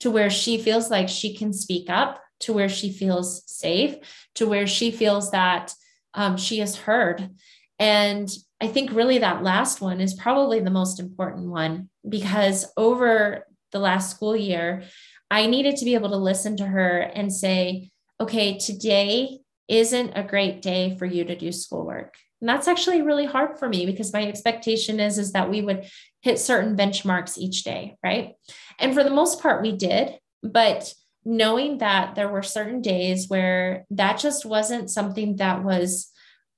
to 0.00 0.10
where 0.10 0.30
she 0.30 0.58
feels 0.58 0.90
like 0.90 1.08
she 1.08 1.34
can 1.34 1.52
speak 1.52 1.90
up, 1.90 2.20
to 2.40 2.52
where 2.52 2.68
she 2.68 2.92
feels 2.92 3.42
safe, 3.46 3.96
to 4.34 4.46
where 4.46 4.66
she 4.66 4.90
feels 4.90 5.30
that 5.30 5.74
um, 6.14 6.36
she 6.36 6.60
is 6.60 6.76
heard. 6.76 7.30
And 7.78 8.28
I 8.60 8.68
think 8.68 8.92
really 8.92 9.18
that 9.18 9.42
last 9.42 9.80
one 9.80 10.00
is 10.00 10.14
probably 10.14 10.60
the 10.60 10.70
most 10.70 11.00
important 11.00 11.48
one 11.48 11.88
because 12.08 12.66
over 12.76 13.46
the 13.72 13.78
last 13.78 14.10
school 14.10 14.36
year, 14.36 14.84
I 15.30 15.46
needed 15.46 15.76
to 15.76 15.84
be 15.84 15.94
able 15.94 16.10
to 16.10 16.16
listen 16.16 16.56
to 16.58 16.66
her 16.66 17.00
and 17.00 17.32
say, 17.32 17.90
okay, 18.20 18.58
today 18.58 19.38
isn't 19.68 20.12
a 20.14 20.22
great 20.22 20.62
day 20.62 20.96
for 20.96 21.06
you 21.06 21.24
to 21.24 21.36
do 21.36 21.50
schoolwork. 21.50 22.14
And 22.40 22.48
that's 22.48 22.68
actually 22.68 23.02
really 23.02 23.24
hard 23.24 23.58
for 23.58 23.68
me 23.68 23.86
because 23.86 24.12
my 24.12 24.26
expectation 24.26 25.00
is, 25.00 25.18
is 25.18 25.32
that 25.32 25.50
we 25.50 25.62
would 25.62 25.86
hit 26.24 26.38
certain 26.38 26.74
benchmarks 26.76 27.36
each 27.36 27.64
day, 27.64 27.96
right? 28.02 28.34
And 28.78 28.94
for 28.94 29.04
the 29.04 29.10
most 29.10 29.42
part, 29.42 29.62
we 29.62 29.72
did. 29.76 30.18
But 30.42 30.92
knowing 31.24 31.78
that 31.78 32.14
there 32.14 32.28
were 32.28 32.42
certain 32.42 32.80
days 32.80 33.28
where 33.28 33.84
that 33.90 34.18
just 34.18 34.46
wasn't 34.46 34.90
something 34.90 35.36
that 35.36 35.62
was 35.62 36.10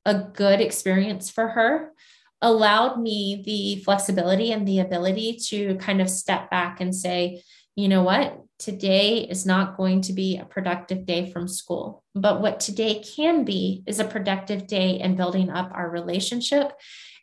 a 0.04 0.14
good 0.14 0.60
experience 0.60 1.30
for 1.30 1.48
her 1.48 1.92
allowed 2.40 3.00
me 3.00 3.42
the 3.44 3.82
flexibility 3.82 4.52
and 4.52 4.66
the 4.68 4.78
ability 4.78 5.38
to 5.48 5.74
kind 5.76 6.00
of 6.00 6.08
step 6.08 6.48
back 6.48 6.80
and 6.80 6.94
say, 6.94 7.42
you 7.74 7.88
know 7.88 8.04
what? 8.04 8.40
today 8.58 9.18
is 9.18 9.44
not 9.44 9.76
going 9.76 10.00
to 10.02 10.12
be 10.12 10.38
a 10.38 10.44
productive 10.44 11.04
day 11.04 11.30
from 11.30 11.48
school. 11.48 12.02
But 12.14 12.40
what 12.40 12.60
today 12.60 13.02
can 13.02 13.44
be 13.44 13.82
is 13.86 14.00
a 14.00 14.04
productive 14.04 14.66
day 14.66 14.98
in 14.98 15.16
building 15.16 15.50
up 15.50 15.70
our 15.74 15.90
relationship 15.90 16.72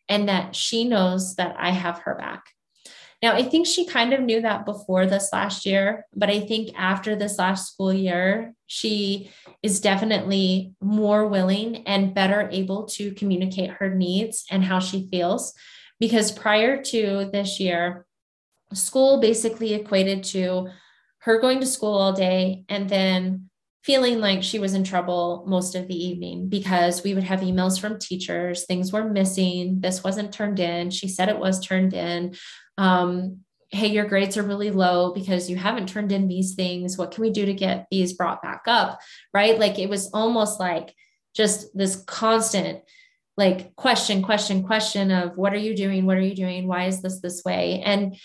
and 0.09 0.29
that 0.29 0.55
she 0.55 0.83
knows 0.83 1.35
that 1.35 1.55
I 1.57 1.71
have 1.71 1.99
her 1.99 2.15
back. 2.15 2.45
Now, 3.21 3.35
I 3.35 3.43
think 3.43 3.65
she 3.65 3.85
kind 3.85 4.11
of 4.11 4.19
knew 4.19 4.41
that 4.41 4.65
before 4.65 5.05
this 5.05 5.29
last 5.31 5.65
year, 5.65 6.05
but 6.13 6.29
I 6.29 6.41
think 6.41 6.77
after 6.77 7.15
this 7.15 7.39
last 7.39 7.71
school 7.71 7.93
year, 7.93 8.53
she 8.67 9.31
is 9.61 9.79
definitely 9.79 10.73
more 10.81 11.25
willing 11.27 11.87
and 11.87 12.13
better 12.13 12.49
able 12.51 12.83
to 12.87 13.13
communicate 13.13 13.69
her 13.71 13.95
needs 13.95 14.43
and 14.51 14.61
how 14.61 14.79
she 14.79 15.07
feels. 15.09 15.53
Because 16.01 16.33
prior 16.33 16.83
to 16.83 17.29
this 17.31 17.61
year, 17.61 18.05
school 18.73 19.21
basically 19.21 19.73
equated 19.73 20.25
to 20.25 20.67
her 21.19 21.39
going 21.39 21.61
to 21.61 21.65
school 21.65 21.93
all 21.93 22.11
day 22.11 22.65
and 22.67 22.89
then 22.89 23.49
feeling 23.83 24.19
like 24.19 24.41
she 24.41 24.59
was 24.59 24.73
in 24.73 24.83
trouble 24.83 25.43
most 25.45 25.75
of 25.75 25.87
the 25.87 26.05
evening 26.05 26.47
because 26.47 27.03
we 27.03 27.13
would 27.13 27.23
have 27.23 27.41
emails 27.41 27.79
from 27.79 27.99
teachers. 27.99 28.65
Things 28.65 28.93
were 28.93 29.03
missing. 29.03 29.81
This 29.81 30.03
wasn't 30.03 30.33
turned 30.33 30.59
in. 30.59 30.89
She 30.89 31.09
said 31.09 31.29
it 31.29 31.39
was 31.39 31.59
turned 31.59 31.93
in. 31.93 32.35
Um, 32.77 33.39
hey 33.73 33.87
your 33.87 34.05
grades 34.05 34.37
are 34.37 34.43
really 34.43 34.69
low 34.69 35.13
because 35.13 35.49
you 35.49 35.57
haven't 35.57 35.89
turned 35.89 36.11
in 36.11 36.27
these 36.27 36.53
things. 36.53 36.97
What 36.97 37.11
can 37.11 37.23
we 37.23 37.31
do 37.31 37.45
to 37.45 37.53
get 37.53 37.87
these 37.89 38.13
brought 38.13 38.41
back 38.41 38.61
up? 38.67 39.01
Right? 39.33 39.59
Like 39.59 39.79
it 39.79 39.89
was 39.89 40.11
almost 40.13 40.59
like 40.59 40.93
just 41.35 41.75
this 41.75 41.95
constant 41.95 42.81
like 43.35 43.75
question 43.75 44.21
question 44.21 44.63
question 44.63 45.09
of 45.09 45.35
what 45.37 45.53
are 45.53 45.57
you 45.57 45.75
doing? 45.75 46.05
What 46.05 46.17
are 46.17 46.21
you 46.21 46.35
doing? 46.35 46.67
Why 46.67 46.85
is 46.85 47.01
this 47.01 47.19
this 47.19 47.41
way? 47.43 47.81
And 47.83 48.15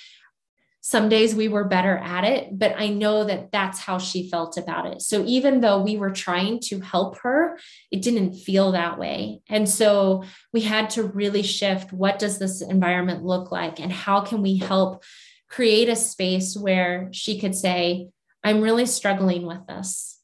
some 0.88 1.11
days 1.11 1.35
we 1.35 1.49
were 1.49 1.64
better 1.64 1.99
at 1.99 2.25
it, 2.25 2.59
but 2.59 2.73
I 2.78 2.88
know 2.88 3.23
that 3.25 3.52
that's 3.52 3.78
how 3.78 3.99
she 3.99 4.30
felt 4.30 4.57
about 4.57 4.87
it. 4.87 5.02
So 5.02 5.23
even 5.26 5.61
though 5.61 5.83
we 5.83 5.99
were 5.99 6.12
trying 6.12 6.61
to 6.61 6.80
help 6.80 7.18
her, 7.18 7.59
it 7.90 8.00
didn't 8.00 8.33
feel 8.33 8.73
that 8.73 8.99
way. 8.99 9.42
And 9.50 9.68
so 9.68 10.25
we 10.50 10.62
had 10.62 10.88
to 10.90 11.02
really 11.02 11.42
shift 11.42 11.92
what 11.92 12.18
does 12.18 12.38
this 12.38 12.62
environment 12.62 13.23
look 13.23 13.52
like 13.52 13.80
and 13.80 13.92
how 13.92 14.23
can 14.23 14.40
we 14.40 14.57
help 14.57 15.04
create 15.50 15.90
a 15.90 15.95
space 15.95 16.57
where 16.57 17.11
she 17.12 17.38
could 17.38 17.54
say, 17.54 18.09
I'm 18.42 18.62
really 18.62 18.87
struggling 18.87 19.47
with 19.47 19.66
this. 19.66 20.18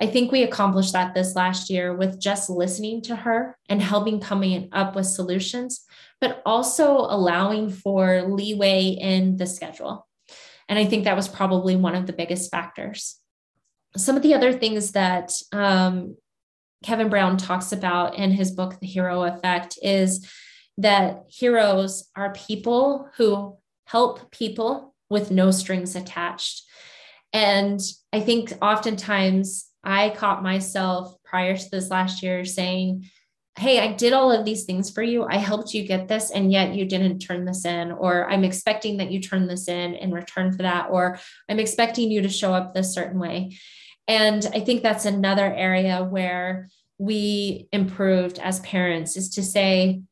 I 0.00 0.06
think 0.06 0.30
we 0.30 0.42
accomplished 0.42 0.92
that 0.92 1.14
this 1.14 1.34
last 1.34 1.70
year 1.70 1.94
with 1.94 2.20
just 2.20 2.48
listening 2.48 3.02
to 3.02 3.16
her 3.16 3.58
and 3.68 3.82
helping 3.82 4.20
coming 4.20 4.68
up 4.72 4.94
with 4.94 5.06
solutions 5.06 5.84
but 6.20 6.42
also 6.44 6.96
allowing 6.96 7.70
for 7.70 8.22
leeway 8.22 8.96
in 9.00 9.36
the 9.36 9.46
schedule. 9.46 10.06
And 10.68 10.78
I 10.78 10.84
think 10.84 11.04
that 11.04 11.16
was 11.16 11.28
probably 11.28 11.76
one 11.76 11.94
of 11.94 12.06
the 12.06 12.12
biggest 12.12 12.50
factors. 12.50 13.16
Some 13.96 14.16
of 14.16 14.22
the 14.22 14.34
other 14.34 14.52
things 14.52 14.92
that 14.92 15.32
um, 15.52 16.16
Kevin 16.84 17.08
Brown 17.08 17.36
talks 17.36 17.72
about 17.72 18.16
in 18.16 18.32
his 18.32 18.50
book, 18.50 18.78
The 18.80 18.86
Hero 18.86 19.22
Effect, 19.22 19.78
is 19.82 20.28
that 20.76 21.24
heroes 21.28 22.08
are 22.14 22.32
people 22.32 23.08
who 23.16 23.56
help 23.86 24.30
people 24.30 24.94
with 25.08 25.30
no 25.30 25.50
strings 25.50 25.96
attached. 25.96 26.64
And 27.32 27.80
I 28.12 28.20
think 28.20 28.52
oftentimes 28.60 29.67
I 29.84 30.10
caught 30.10 30.42
myself 30.42 31.14
prior 31.24 31.56
to 31.56 31.70
this 31.70 31.90
last 31.90 32.22
year 32.22 32.44
saying, 32.44 33.08
hey, 33.58 33.80
I 33.80 33.92
did 33.92 34.12
all 34.12 34.30
of 34.30 34.44
these 34.44 34.64
things 34.64 34.88
for 34.88 35.02
you. 35.02 35.24
I 35.24 35.36
helped 35.36 35.74
you 35.74 35.84
get 35.84 36.06
this, 36.06 36.30
and 36.30 36.52
yet 36.52 36.74
you 36.74 36.84
didn't 36.84 37.18
turn 37.18 37.44
this 37.44 37.64
in. 37.64 37.90
Or 37.90 38.30
I'm 38.30 38.44
expecting 38.44 38.98
that 38.98 39.10
you 39.10 39.20
turn 39.20 39.48
this 39.48 39.66
in 39.66 39.94
in 39.94 40.12
return 40.12 40.52
for 40.52 40.62
that. 40.62 40.90
Or 40.90 41.18
I'm 41.48 41.58
expecting 41.58 42.10
you 42.10 42.22
to 42.22 42.28
show 42.28 42.54
up 42.54 42.72
this 42.72 42.94
certain 42.94 43.18
way. 43.18 43.58
And 44.06 44.46
I 44.54 44.60
think 44.60 44.82
that's 44.82 45.06
another 45.06 45.52
area 45.52 46.04
where 46.04 46.68
we 46.98 47.66
improved 47.72 48.38
as 48.38 48.60
parents 48.60 49.16
is 49.16 49.30
to 49.30 49.42
say, 49.42 50.02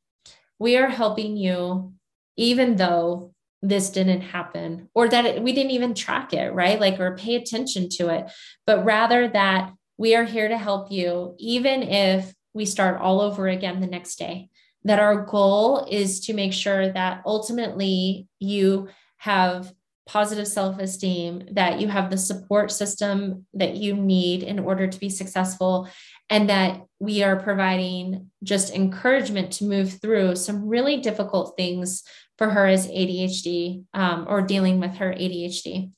we 0.59 0.77
are 0.77 0.89
helping 0.89 1.37
you, 1.37 1.93
even 2.37 2.77
though 2.77 3.33
this 3.63 3.91
didn't 3.91 4.21
happen 4.21 4.89
or 4.95 5.09
that 5.09 5.25
it, 5.25 5.43
we 5.43 5.53
didn't 5.53 5.73
even 5.73 5.95
track 5.95 6.33
it, 6.33 6.53
right? 6.53 6.81
Like, 6.81 7.01
or 7.01 7.17
pay 7.17 7.37
attention 7.37 7.89
to 7.91 8.09
it, 8.09 8.31
but 8.67 8.85
rather 8.85 9.29
that 9.29 9.73
we 9.99 10.15
are 10.15 10.25
here 10.25 10.49
to 10.49 10.59
help 10.59 10.91
you, 10.93 11.35
even 11.39 11.83
if 11.83 12.33
we 12.55 12.65
start 12.65 13.01
all 13.01 13.21
over 13.21 13.49
again 13.49 13.81
the 13.81 13.87
next 13.87 14.17
day. 14.17 14.49
That 14.85 15.01
our 15.01 15.25
goal 15.25 15.87
is 15.91 16.21
to 16.21 16.33
make 16.33 16.53
sure 16.53 16.93
that 16.93 17.23
ultimately 17.27 18.29
you 18.39 18.89
have 19.19 19.73
positive 20.07 20.47
self 20.47 20.79
esteem, 20.79 21.49
that 21.53 21.81
you 21.81 21.89
have 21.89 22.11
the 22.11 22.17
support 22.17 22.71
system 22.71 23.47
that 23.55 23.75
you 23.77 23.95
need 23.95 24.45
in 24.45 24.61
order 24.61 24.87
to 24.87 25.01
be 25.01 25.09
successful, 25.11 25.89
and 26.31 26.49
that 26.49 26.81
we 27.01 27.23
are 27.25 27.37
providing 27.37 28.31
just 28.43 28.73
encouragement 28.73 29.53
to 29.55 29.65
move 29.65 30.01
through 30.01 30.37
some 30.37 30.67
really 30.67 30.99
difficult 30.99 31.57
things 31.57 32.05
for 32.38 32.50
her 32.50 32.66
as 32.66 32.88
ADHD 32.88 33.85
um, 33.95 34.26
or 34.28 34.43
dealing 34.43 34.81
with 34.81 34.97
her 34.97 35.12
ADHD. 35.12 35.90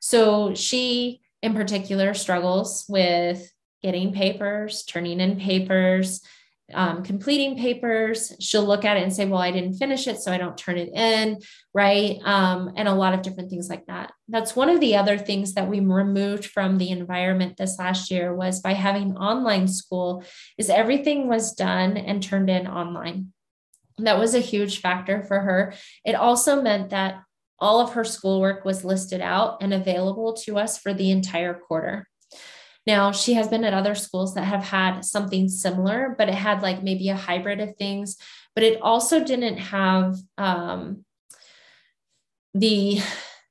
So 0.00 0.54
she, 0.54 1.20
in 1.42 1.54
particular, 1.54 2.14
struggles 2.14 2.84
with 2.88 3.50
getting 3.82 4.12
papers, 4.12 4.84
turning 4.84 5.20
in 5.20 5.38
papers, 5.38 6.22
um, 6.74 7.02
completing 7.02 7.58
papers. 7.58 8.32
She'll 8.40 8.64
look 8.64 8.84
at 8.84 8.96
it 8.96 9.02
and 9.02 9.12
say, 9.12 9.26
Well, 9.26 9.40
I 9.40 9.50
didn't 9.50 9.74
finish 9.74 10.06
it, 10.06 10.20
so 10.20 10.32
I 10.32 10.38
don't 10.38 10.56
turn 10.56 10.78
it 10.78 10.90
in, 10.94 11.38
right? 11.74 12.18
Um, 12.24 12.72
and 12.76 12.88
a 12.88 12.94
lot 12.94 13.14
of 13.14 13.22
different 13.22 13.50
things 13.50 13.68
like 13.68 13.86
that. 13.86 14.12
That's 14.28 14.56
one 14.56 14.70
of 14.70 14.80
the 14.80 14.96
other 14.96 15.18
things 15.18 15.54
that 15.54 15.68
we 15.68 15.80
removed 15.80 16.46
from 16.46 16.78
the 16.78 16.90
environment 16.90 17.56
this 17.56 17.78
last 17.78 18.10
year 18.10 18.34
was 18.34 18.60
by 18.60 18.72
having 18.72 19.16
online 19.16 19.68
school, 19.68 20.24
is 20.56 20.70
everything 20.70 21.28
was 21.28 21.52
done 21.52 21.96
and 21.96 22.22
turned 22.22 22.48
in 22.48 22.66
online. 22.66 23.32
That 23.98 24.18
was 24.18 24.34
a 24.34 24.40
huge 24.40 24.80
factor 24.80 25.22
for 25.22 25.40
her. 25.40 25.74
It 26.04 26.14
also 26.14 26.62
meant 26.62 26.90
that 26.90 27.22
all 27.58 27.80
of 27.80 27.92
her 27.92 28.04
schoolwork 28.04 28.64
was 28.64 28.84
listed 28.84 29.20
out 29.20 29.62
and 29.62 29.72
available 29.72 30.32
to 30.34 30.58
us 30.58 30.78
for 30.78 30.92
the 30.92 31.10
entire 31.10 31.54
quarter. 31.54 32.08
Now, 32.86 33.12
she 33.12 33.34
has 33.34 33.46
been 33.46 33.64
at 33.64 33.74
other 33.74 33.94
schools 33.94 34.34
that 34.34 34.44
have 34.44 34.64
had 34.64 35.02
something 35.04 35.48
similar, 35.48 36.14
but 36.18 36.28
it 36.28 36.34
had 36.34 36.62
like 36.62 36.82
maybe 36.82 37.08
a 37.08 37.16
hybrid 37.16 37.60
of 37.60 37.76
things, 37.76 38.16
but 38.54 38.64
it 38.64 38.82
also 38.82 39.22
didn't 39.22 39.58
have 39.58 40.16
um, 40.36 41.04
the 42.54 43.00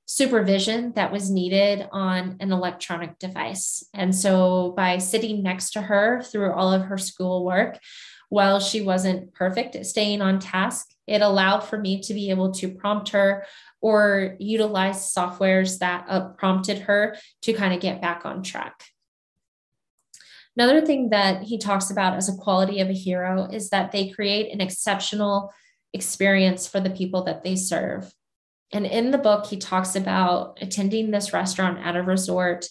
supervision 0.05 0.91
that 0.95 1.13
was 1.13 1.31
needed 1.31 1.87
on 1.93 2.35
an 2.41 2.51
electronic 2.51 3.17
device. 3.17 3.85
And 3.93 4.13
so 4.13 4.73
by 4.75 4.97
sitting 4.97 5.41
next 5.41 5.71
to 5.71 5.81
her 5.81 6.21
through 6.21 6.51
all 6.51 6.73
of 6.73 6.83
her 6.83 6.97
schoolwork, 6.97 7.79
while 8.31 8.61
she 8.61 8.79
wasn't 8.79 9.33
perfect 9.33 9.75
at 9.75 9.85
staying 9.85 10.21
on 10.21 10.39
task, 10.39 10.87
it 11.05 11.21
allowed 11.21 11.59
for 11.59 11.77
me 11.77 12.01
to 12.01 12.13
be 12.13 12.29
able 12.29 12.49
to 12.49 12.69
prompt 12.69 13.09
her 13.09 13.45
or 13.81 14.37
utilize 14.39 15.13
softwares 15.13 15.79
that 15.79 16.05
uh, 16.07 16.29
prompted 16.29 16.79
her 16.79 17.17
to 17.41 17.51
kind 17.51 17.73
of 17.73 17.81
get 17.81 18.01
back 18.01 18.25
on 18.25 18.41
track. 18.41 18.85
Another 20.55 20.79
thing 20.79 21.09
that 21.09 21.43
he 21.43 21.57
talks 21.57 21.91
about 21.91 22.15
as 22.15 22.29
a 22.29 22.37
quality 22.37 22.79
of 22.79 22.87
a 22.87 22.93
hero 22.93 23.49
is 23.51 23.69
that 23.71 23.91
they 23.91 24.07
create 24.07 24.53
an 24.53 24.61
exceptional 24.61 25.51
experience 25.91 26.65
for 26.65 26.79
the 26.79 26.89
people 26.89 27.25
that 27.25 27.43
they 27.43 27.57
serve. 27.57 28.13
And 28.71 28.85
in 28.85 29.11
the 29.11 29.17
book, 29.17 29.47
he 29.47 29.57
talks 29.57 29.97
about 29.97 30.57
attending 30.61 31.11
this 31.11 31.33
restaurant 31.33 31.85
at 31.85 31.97
a 31.97 32.01
resort, 32.01 32.65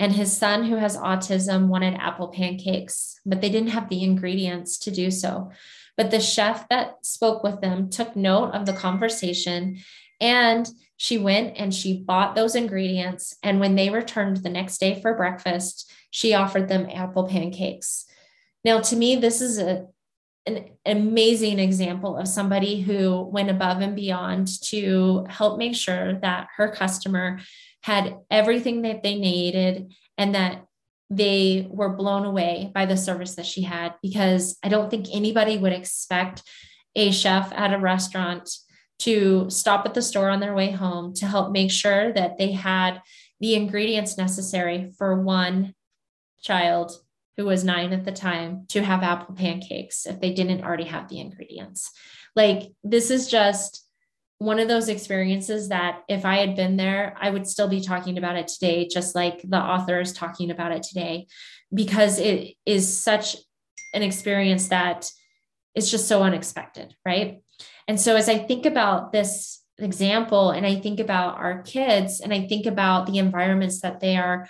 and 0.00 0.12
his 0.12 0.34
son, 0.34 0.64
who 0.64 0.76
has 0.76 0.96
autism, 0.96 1.66
wanted 1.68 1.94
apple 1.94 2.28
pancakes, 2.28 3.20
but 3.26 3.42
they 3.42 3.50
didn't 3.50 3.68
have 3.68 3.90
the 3.90 4.02
ingredients 4.02 4.78
to 4.78 4.90
do 4.90 5.10
so. 5.10 5.50
But 5.94 6.10
the 6.10 6.20
chef 6.20 6.66
that 6.70 7.04
spoke 7.04 7.44
with 7.44 7.60
them 7.60 7.90
took 7.90 8.16
note 8.16 8.52
of 8.52 8.64
the 8.64 8.72
conversation 8.72 9.80
and 10.18 10.66
she 10.96 11.18
went 11.18 11.58
and 11.58 11.74
she 11.74 12.02
bought 12.02 12.34
those 12.34 12.54
ingredients. 12.54 13.36
And 13.42 13.60
when 13.60 13.74
they 13.74 13.90
returned 13.90 14.38
the 14.38 14.48
next 14.48 14.78
day 14.78 14.98
for 15.02 15.14
breakfast, 15.14 15.92
she 16.10 16.32
offered 16.32 16.68
them 16.68 16.88
apple 16.90 17.28
pancakes. 17.28 18.06
Now, 18.64 18.80
to 18.80 18.96
me, 18.96 19.16
this 19.16 19.42
is 19.42 19.58
a, 19.58 19.86
an 20.46 20.70
amazing 20.86 21.58
example 21.58 22.16
of 22.16 22.26
somebody 22.26 22.80
who 22.80 23.20
went 23.20 23.50
above 23.50 23.82
and 23.82 23.94
beyond 23.94 24.48
to 24.62 25.26
help 25.28 25.58
make 25.58 25.76
sure 25.76 26.14
that 26.20 26.48
her 26.56 26.68
customer 26.70 27.40
had 27.82 28.16
everything 28.30 28.82
that 28.82 29.02
they 29.02 29.16
needed 29.16 29.92
and 30.18 30.34
that 30.34 30.64
they 31.08 31.66
were 31.70 31.96
blown 31.96 32.24
away 32.24 32.70
by 32.74 32.86
the 32.86 32.96
service 32.96 33.34
that 33.34 33.46
she 33.46 33.62
had 33.62 33.94
because 34.02 34.56
I 34.62 34.68
don't 34.68 34.90
think 34.90 35.06
anybody 35.12 35.58
would 35.58 35.72
expect 35.72 36.42
a 36.94 37.10
chef 37.10 37.52
at 37.52 37.72
a 37.72 37.78
restaurant 37.78 38.48
to 39.00 39.48
stop 39.48 39.86
at 39.86 39.94
the 39.94 40.02
store 40.02 40.28
on 40.28 40.40
their 40.40 40.54
way 40.54 40.70
home 40.70 41.14
to 41.14 41.26
help 41.26 41.52
make 41.52 41.70
sure 41.70 42.12
that 42.12 42.38
they 42.38 42.52
had 42.52 43.00
the 43.40 43.54
ingredients 43.54 44.18
necessary 44.18 44.92
for 44.98 45.22
one 45.22 45.74
child 46.42 46.92
who 47.36 47.46
was 47.46 47.64
nine 47.64 47.92
at 47.92 48.04
the 48.04 48.12
time 48.12 48.66
to 48.68 48.82
have 48.82 49.02
apple 49.02 49.34
pancakes 49.34 50.06
if 50.06 50.20
they 50.20 50.32
didn't 50.32 50.62
already 50.62 50.84
have 50.84 51.08
the 51.08 51.18
ingredients. 51.18 51.90
Like, 52.36 52.72
this 52.84 53.10
is 53.10 53.28
just 53.28 53.86
one 54.40 54.58
of 54.58 54.68
those 54.68 54.88
experiences 54.88 55.68
that 55.68 56.02
if 56.08 56.24
I 56.24 56.36
had 56.36 56.56
been 56.56 56.78
there, 56.78 57.14
I 57.20 57.28
would 57.28 57.46
still 57.46 57.68
be 57.68 57.82
talking 57.82 58.16
about 58.16 58.36
it 58.36 58.48
today, 58.48 58.88
just 58.88 59.14
like 59.14 59.42
the 59.42 59.58
author 59.58 60.00
is 60.00 60.14
talking 60.14 60.50
about 60.50 60.72
it 60.72 60.82
today, 60.82 61.26
because 61.74 62.18
it 62.18 62.54
is 62.64 63.00
such 63.00 63.36
an 63.92 64.02
experience 64.02 64.68
that 64.68 65.10
is 65.74 65.90
just 65.90 66.08
so 66.08 66.22
unexpected, 66.22 66.94
right? 67.04 67.42
And 67.86 68.00
so 68.00 68.16
as 68.16 68.30
I 68.30 68.38
think 68.38 68.64
about 68.64 69.12
this 69.12 69.60
example 69.78 70.52
and 70.52 70.64
I 70.64 70.76
think 70.80 71.00
about 71.00 71.36
our 71.36 71.60
kids 71.60 72.20
and 72.20 72.32
I 72.32 72.46
think 72.46 72.64
about 72.64 73.04
the 73.04 73.18
environments 73.18 73.82
that 73.82 74.00
they 74.00 74.16
are 74.16 74.48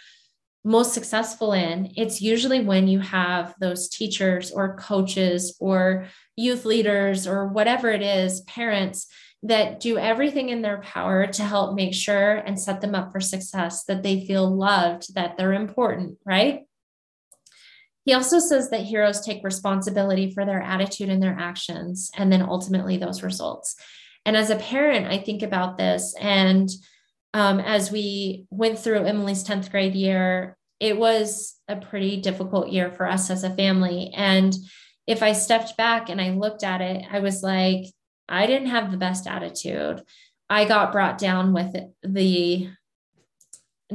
most 0.63 0.95
successful 0.95 1.53
in, 1.53 1.95
it's 1.97 2.23
usually 2.23 2.61
when 2.61 2.87
you 2.87 3.01
have 3.01 3.57
those 3.61 3.89
teachers 3.89 4.53
or 4.53 4.77
coaches 4.77 5.57
or 5.59 6.07
youth 6.37 6.65
leaders 6.65 7.27
or 7.27 7.49
whatever 7.49 7.91
it 7.91 8.03
is, 8.03 8.43
parents 8.43 9.09
that 9.43 9.81
do 9.81 9.97
everything 9.97 10.51
in 10.51 10.63
their 10.63 10.81
power 10.83 11.27
to 11.27 11.43
help 11.43 11.75
make 11.75 11.95
sure 11.95 12.37
and 12.37 12.61
set 12.61 12.81
them 12.81 12.95
up 12.95 13.11
for 13.11 13.21
success, 13.21 13.85
that 13.85 14.03
they 14.03 14.27
feel 14.27 14.55
loved, 14.55 15.15
that 15.15 15.37
they're 15.37 15.55
important, 15.55 16.19
right? 16.27 16.67
He 18.05 18.13
also 18.13 18.39
says 18.39 18.71
that 18.71 18.83
heroes 18.83 19.21
take 19.21 19.45
responsibility 19.45 20.31
for 20.31 20.45
their 20.45 20.61
attitude 20.61 21.09
and 21.09 21.23
their 21.23 21.37
actions, 21.39 22.11
and 22.17 22.33
then 22.33 22.43
ultimately 22.43 22.97
those 22.97 23.23
results. 23.23 23.77
And 24.27 24.37
as 24.37 24.51
a 24.51 24.57
parent, 24.57 25.07
I 25.07 25.19
think 25.19 25.43
about 25.43 25.79
this. 25.79 26.15
And 26.21 26.69
um, 27.33 27.61
as 27.61 27.91
we 27.91 28.47
went 28.51 28.79
through 28.79 29.05
Emily's 29.05 29.45
10th 29.45 29.71
grade 29.71 29.95
year, 29.95 30.57
it 30.81 30.99
was 30.99 31.57
a 31.69 31.77
pretty 31.77 32.21
difficult 32.21 32.69
year 32.69 32.91
for 32.91 33.07
us 33.07 33.31
as 33.31 33.45
a 33.45 33.55
family. 33.55 34.13
And 34.15 34.55
if 35.07 35.23
I 35.23 35.33
stepped 35.33 35.77
back 35.77 36.09
and 36.09 36.21
I 36.21 36.31
looked 36.31 36.65
at 36.65 36.81
it, 36.81 37.05
I 37.11 37.21
was 37.21 37.43
like, 37.43 37.85
I 38.31 38.47
didn't 38.47 38.69
have 38.69 38.91
the 38.91 38.97
best 38.97 39.27
attitude. 39.27 40.03
I 40.49 40.65
got 40.65 40.93
brought 40.93 41.19
down 41.19 41.53
with 41.53 41.75
the 42.03 42.71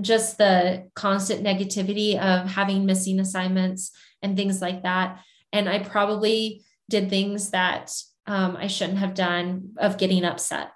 just 0.02 0.38
the 0.38 0.90
constant 0.94 1.42
negativity 1.42 2.20
of 2.20 2.50
having 2.50 2.86
missing 2.86 3.20
assignments 3.20 3.92
and 4.22 4.36
things 4.36 4.62
like 4.62 4.84
that. 4.84 5.22
And 5.54 5.70
I 5.70 5.80
probably 5.80 6.64
did 6.90 7.10
things 7.10 7.52
that 7.52 7.94
um, 8.28 8.58
I 8.58 8.68
shouldn't 8.68 8.98
have 8.98 9.14
done 9.14 9.72
of 9.78 9.98
getting 9.98 10.26
upset. 10.26 10.72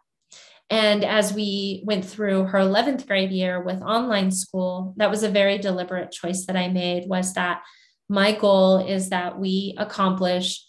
And 0.69 1.03
as 1.03 1.33
we 1.33 1.81
went 1.83 2.05
through 2.05 2.45
her 2.45 2.59
11th 2.59 3.07
grade 3.07 3.31
year 3.31 3.61
with 3.61 3.81
online 3.81 4.31
school, 4.31 4.93
that 4.97 5.09
was 5.09 5.23
a 5.23 5.29
very 5.29 5.57
deliberate 5.57 6.11
choice 6.11 6.45
that 6.45 6.55
I 6.55 6.67
made 6.67 7.09
was 7.09 7.33
that 7.33 7.63
my 8.07 8.33
goal 8.33 8.77
is 8.77 9.09
that 9.09 9.39
we 9.39 9.75
accomplish 9.77 10.63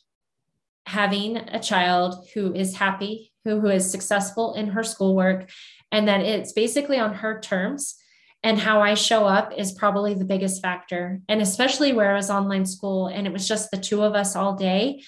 having 0.90 1.36
a 1.36 1.60
child 1.60 2.26
who 2.34 2.52
is 2.52 2.76
happy, 2.76 3.32
who, 3.44 3.60
who 3.60 3.68
is 3.68 3.90
successful 3.90 4.54
in 4.54 4.66
her 4.68 4.82
schoolwork, 4.82 5.48
and 5.92 6.08
that 6.08 6.20
it's 6.20 6.52
basically 6.52 6.98
on 6.98 7.14
her 7.14 7.40
terms 7.40 7.96
and 8.42 8.58
how 8.58 8.80
I 8.80 8.94
show 8.94 9.24
up 9.24 9.52
is 9.56 9.72
probably 9.72 10.14
the 10.14 10.24
biggest 10.24 10.62
factor. 10.62 11.20
And 11.28 11.40
especially 11.40 11.92
where 11.92 12.12
I 12.12 12.16
was 12.16 12.30
online 12.30 12.66
school 12.66 13.06
and 13.06 13.26
it 13.26 13.32
was 13.32 13.46
just 13.46 13.70
the 13.70 13.76
two 13.76 14.02
of 14.02 14.14
us 14.14 14.34
all 14.34 14.56
day, 14.56 15.02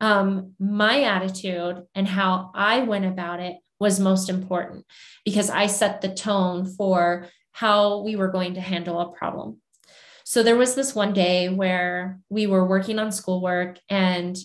um, 0.00 0.54
my 0.58 1.02
attitude 1.02 1.82
and 1.94 2.08
how 2.08 2.50
I 2.54 2.80
went 2.80 3.04
about 3.04 3.40
it 3.40 3.56
was 3.78 4.00
most 4.00 4.28
important 4.28 4.86
because 5.24 5.50
I 5.50 5.66
set 5.66 6.00
the 6.00 6.14
tone 6.14 6.66
for 6.66 7.28
how 7.52 8.02
we 8.02 8.16
were 8.16 8.28
going 8.28 8.54
to 8.54 8.60
handle 8.60 9.00
a 9.00 9.12
problem. 9.12 9.60
So 10.24 10.42
there 10.42 10.56
was 10.56 10.74
this 10.74 10.94
one 10.94 11.12
day 11.12 11.48
where 11.48 12.20
we 12.28 12.46
were 12.46 12.66
working 12.66 12.98
on 12.98 13.12
schoolwork 13.12 13.78
and 13.88 14.36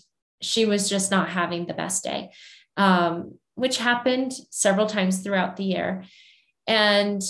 she 0.44 0.66
was 0.66 0.90
just 0.90 1.12
not 1.12 1.30
having 1.30 1.66
the 1.66 1.74
best 1.74 2.04
day, 2.04 2.32
um, 2.78 3.38
which 3.56 3.78
happened 3.78 4.34
several 4.50 4.88
times 4.88 5.20
throughout 5.20 5.58
the 5.58 5.64
year. 5.64 6.04
And 6.68 7.22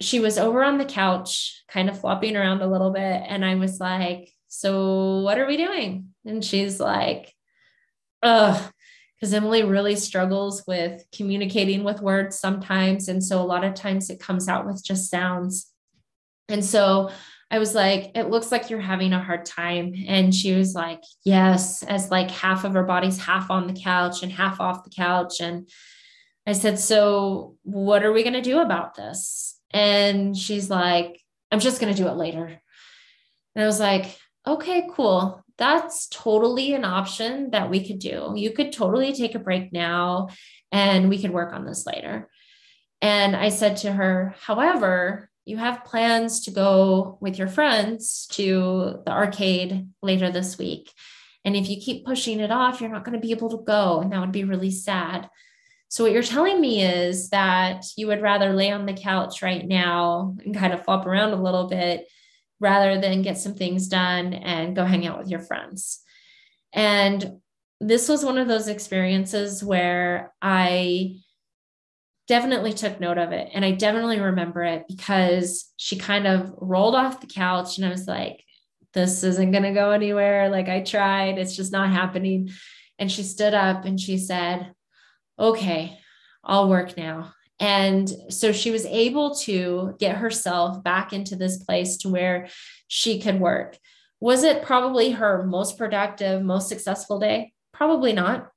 she 0.00 0.20
was 0.20 0.38
over 0.38 0.62
on 0.62 0.78
the 0.78 0.84
couch, 0.84 1.64
kind 1.68 1.88
of 1.88 2.00
flopping 2.00 2.36
around 2.36 2.62
a 2.62 2.70
little 2.70 2.90
bit. 2.90 3.22
And 3.26 3.44
I 3.44 3.54
was 3.54 3.80
like, 3.80 4.30
So, 4.48 5.20
what 5.20 5.38
are 5.38 5.46
we 5.46 5.56
doing? 5.56 6.14
And 6.24 6.44
she's 6.44 6.80
like, 6.80 7.32
Ugh, 8.22 8.72
because 9.16 9.32
Emily 9.32 9.62
really 9.62 9.96
struggles 9.96 10.64
with 10.66 11.04
communicating 11.14 11.84
with 11.84 12.00
words 12.00 12.38
sometimes. 12.38 13.08
And 13.08 13.22
so, 13.22 13.40
a 13.40 13.44
lot 13.44 13.64
of 13.64 13.74
times 13.74 14.10
it 14.10 14.20
comes 14.20 14.48
out 14.48 14.66
with 14.66 14.84
just 14.84 15.10
sounds. 15.10 15.70
And 16.48 16.64
so, 16.64 17.10
I 17.50 17.58
was 17.58 17.74
like, 17.74 18.12
it 18.14 18.30
looks 18.30 18.50
like 18.50 18.70
you're 18.70 18.80
having 18.80 19.12
a 19.12 19.22
hard 19.22 19.44
time. 19.44 19.94
And 20.08 20.34
she 20.34 20.54
was 20.54 20.74
like, 20.74 21.02
yes, 21.24 21.82
as 21.82 22.10
like 22.10 22.30
half 22.30 22.64
of 22.64 22.74
her 22.74 22.84
body's 22.84 23.18
half 23.18 23.50
on 23.50 23.66
the 23.66 23.80
couch 23.80 24.22
and 24.22 24.32
half 24.32 24.60
off 24.60 24.84
the 24.84 24.90
couch. 24.90 25.40
And 25.40 25.68
I 26.46 26.52
said, 26.52 26.78
so 26.78 27.56
what 27.62 28.04
are 28.04 28.12
we 28.12 28.22
going 28.22 28.34
to 28.34 28.40
do 28.40 28.60
about 28.60 28.94
this? 28.94 29.58
And 29.72 30.36
she's 30.36 30.70
like, 30.70 31.20
I'm 31.50 31.60
just 31.60 31.80
going 31.80 31.94
to 31.94 32.02
do 32.02 32.08
it 32.08 32.16
later. 32.16 32.46
And 33.54 33.62
I 33.62 33.66
was 33.66 33.80
like, 33.80 34.18
okay, 34.46 34.88
cool. 34.92 35.44
That's 35.56 36.08
totally 36.08 36.74
an 36.74 36.84
option 36.84 37.50
that 37.50 37.70
we 37.70 37.86
could 37.86 38.00
do. 38.00 38.32
You 38.34 38.50
could 38.50 38.72
totally 38.72 39.12
take 39.12 39.34
a 39.34 39.38
break 39.38 39.72
now 39.72 40.28
and 40.72 41.08
we 41.08 41.20
could 41.20 41.30
work 41.30 41.52
on 41.52 41.64
this 41.64 41.86
later. 41.86 42.28
And 43.00 43.36
I 43.36 43.50
said 43.50 43.76
to 43.78 43.92
her, 43.92 44.34
however, 44.40 45.30
you 45.44 45.56
have 45.58 45.84
plans 45.84 46.40
to 46.42 46.50
go 46.50 47.18
with 47.20 47.38
your 47.38 47.48
friends 47.48 48.26
to 48.32 49.02
the 49.04 49.12
arcade 49.12 49.88
later 50.02 50.30
this 50.30 50.56
week. 50.58 50.90
And 51.44 51.54
if 51.54 51.68
you 51.68 51.80
keep 51.80 52.06
pushing 52.06 52.40
it 52.40 52.50
off, 52.50 52.80
you're 52.80 52.90
not 52.90 53.04
going 53.04 53.20
to 53.20 53.26
be 53.26 53.32
able 53.32 53.50
to 53.50 53.64
go. 53.64 54.00
And 54.00 54.12
that 54.12 54.20
would 54.20 54.32
be 54.32 54.44
really 54.44 54.70
sad. 54.70 55.28
So, 55.88 56.02
what 56.02 56.12
you're 56.12 56.22
telling 56.22 56.60
me 56.60 56.82
is 56.82 57.28
that 57.30 57.84
you 57.96 58.06
would 58.06 58.22
rather 58.22 58.52
lay 58.52 58.70
on 58.72 58.86
the 58.86 58.94
couch 58.94 59.42
right 59.42 59.64
now 59.64 60.34
and 60.44 60.56
kind 60.56 60.72
of 60.72 60.84
flop 60.84 61.06
around 61.06 61.32
a 61.32 61.42
little 61.42 61.68
bit 61.68 62.06
rather 62.58 63.00
than 63.00 63.22
get 63.22 63.36
some 63.36 63.54
things 63.54 63.88
done 63.88 64.32
and 64.32 64.74
go 64.74 64.84
hang 64.84 65.06
out 65.06 65.18
with 65.18 65.28
your 65.28 65.40
friends. 65.40 66.00
And 66.72 67.40
this 67.80 68.08
was 68.08 68.24
one 68.24 68.38
of 68.38 68.48
those 68.48 68.68
experiences 68.68 69.62
where 69.62 70.32
I 70.40 71.20
definitely 72.26 72.72
took 72.72 73.00
note 73.00 73.18
of 73.18 73.32
it 73.32 73.50
and 73.52 73.64
I 73.64 73.72
definitely 73.72 74.20
remember 74.20 74.62
it 74.62 74.84
because 74.88 75.70
she 75.76 75.96
kind 75.96 76.26
of 76.26 76.52
rolled 76.58 76.94
off 76.94 77.20
the 77.20 77.26
couch 77.26 77.76
and 77.76 77.86
I 77.86 77.90
was 77.90 78.06
like, 78.06 78.42
this 78.94 79.22
isn't 79.24 79.50
going 79.50 79.64
to 79.64 79.72
go 79.72 79.90
anywhere. 79.90 80.48
Like 80.48 80.68
I 80.68 80.82
tried, 80.82 81.38
it's 81.38 81.56
just 81.56 81.72
not 81.72 81.90
happening. 81.90 82.50
And 82.98 83.10
she 83.10 83.22
stood 83.22 83.52
up 83.52 83.84
and 83.84 84.00
she 84.00 84.18
said, 84.18 84.72
okay, 85.38 85.98
I'll 86.42 86.68
work 86.68 86.96
now. 86.96 87.32
And 87.60 88.10
so 88.30 88.52
she 88.52 88.70
was 88.70 88.86
able 88.86 89.34
to 89.36 89.94
get 89.98 90.16
herself 90.16 90.82
back 90.82 91.12
into 91.12 91.36
this 91.36 91.58
place 91.58 91.98
to 91.98 92.08
where 92.08 92.48
she 92.88 93.20
could 93.20 93.40
work. 93.40 93.76
Was 94.20 94.42
it 94.42 94.62
probably 94.62 95.10
her 95.10 95.44
most 95.44 95.76
productive, 95.76 96.42
most 96.42 96.68
successful 96.68 97.18
day? 97.18 97.52
Probably 97.72 98.12
not. 98.12 98.48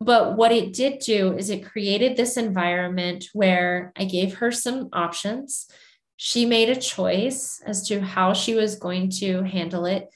But 0.00 0.36
what 0.36 0.50
it 0.50 0.72
did 0.72 1.00
do 1.00 1.36
is 1.36 1.50
it 1.50 1.66
created 1.66 2.16
this 2.16 2.38
environment 2.38 3.26
where 3.34 3.92
I 3.96 4.04
gave 4.04 4.36
her 4.36 4.50
some 4.50 4.88
options. 4.94 5.68
She 6.16 6.46
made 6.46 6.70
a 6.70 6.80
choice 6.80 7.60
as 7.64 7.86
to 7.88 8.00
how 8.00 8.32
she 8.32 8.54
was 8.54 8.76
going 8.76 9.10
to 9.20 9.42
handle 9.42 9.84
it. 9.84 10.08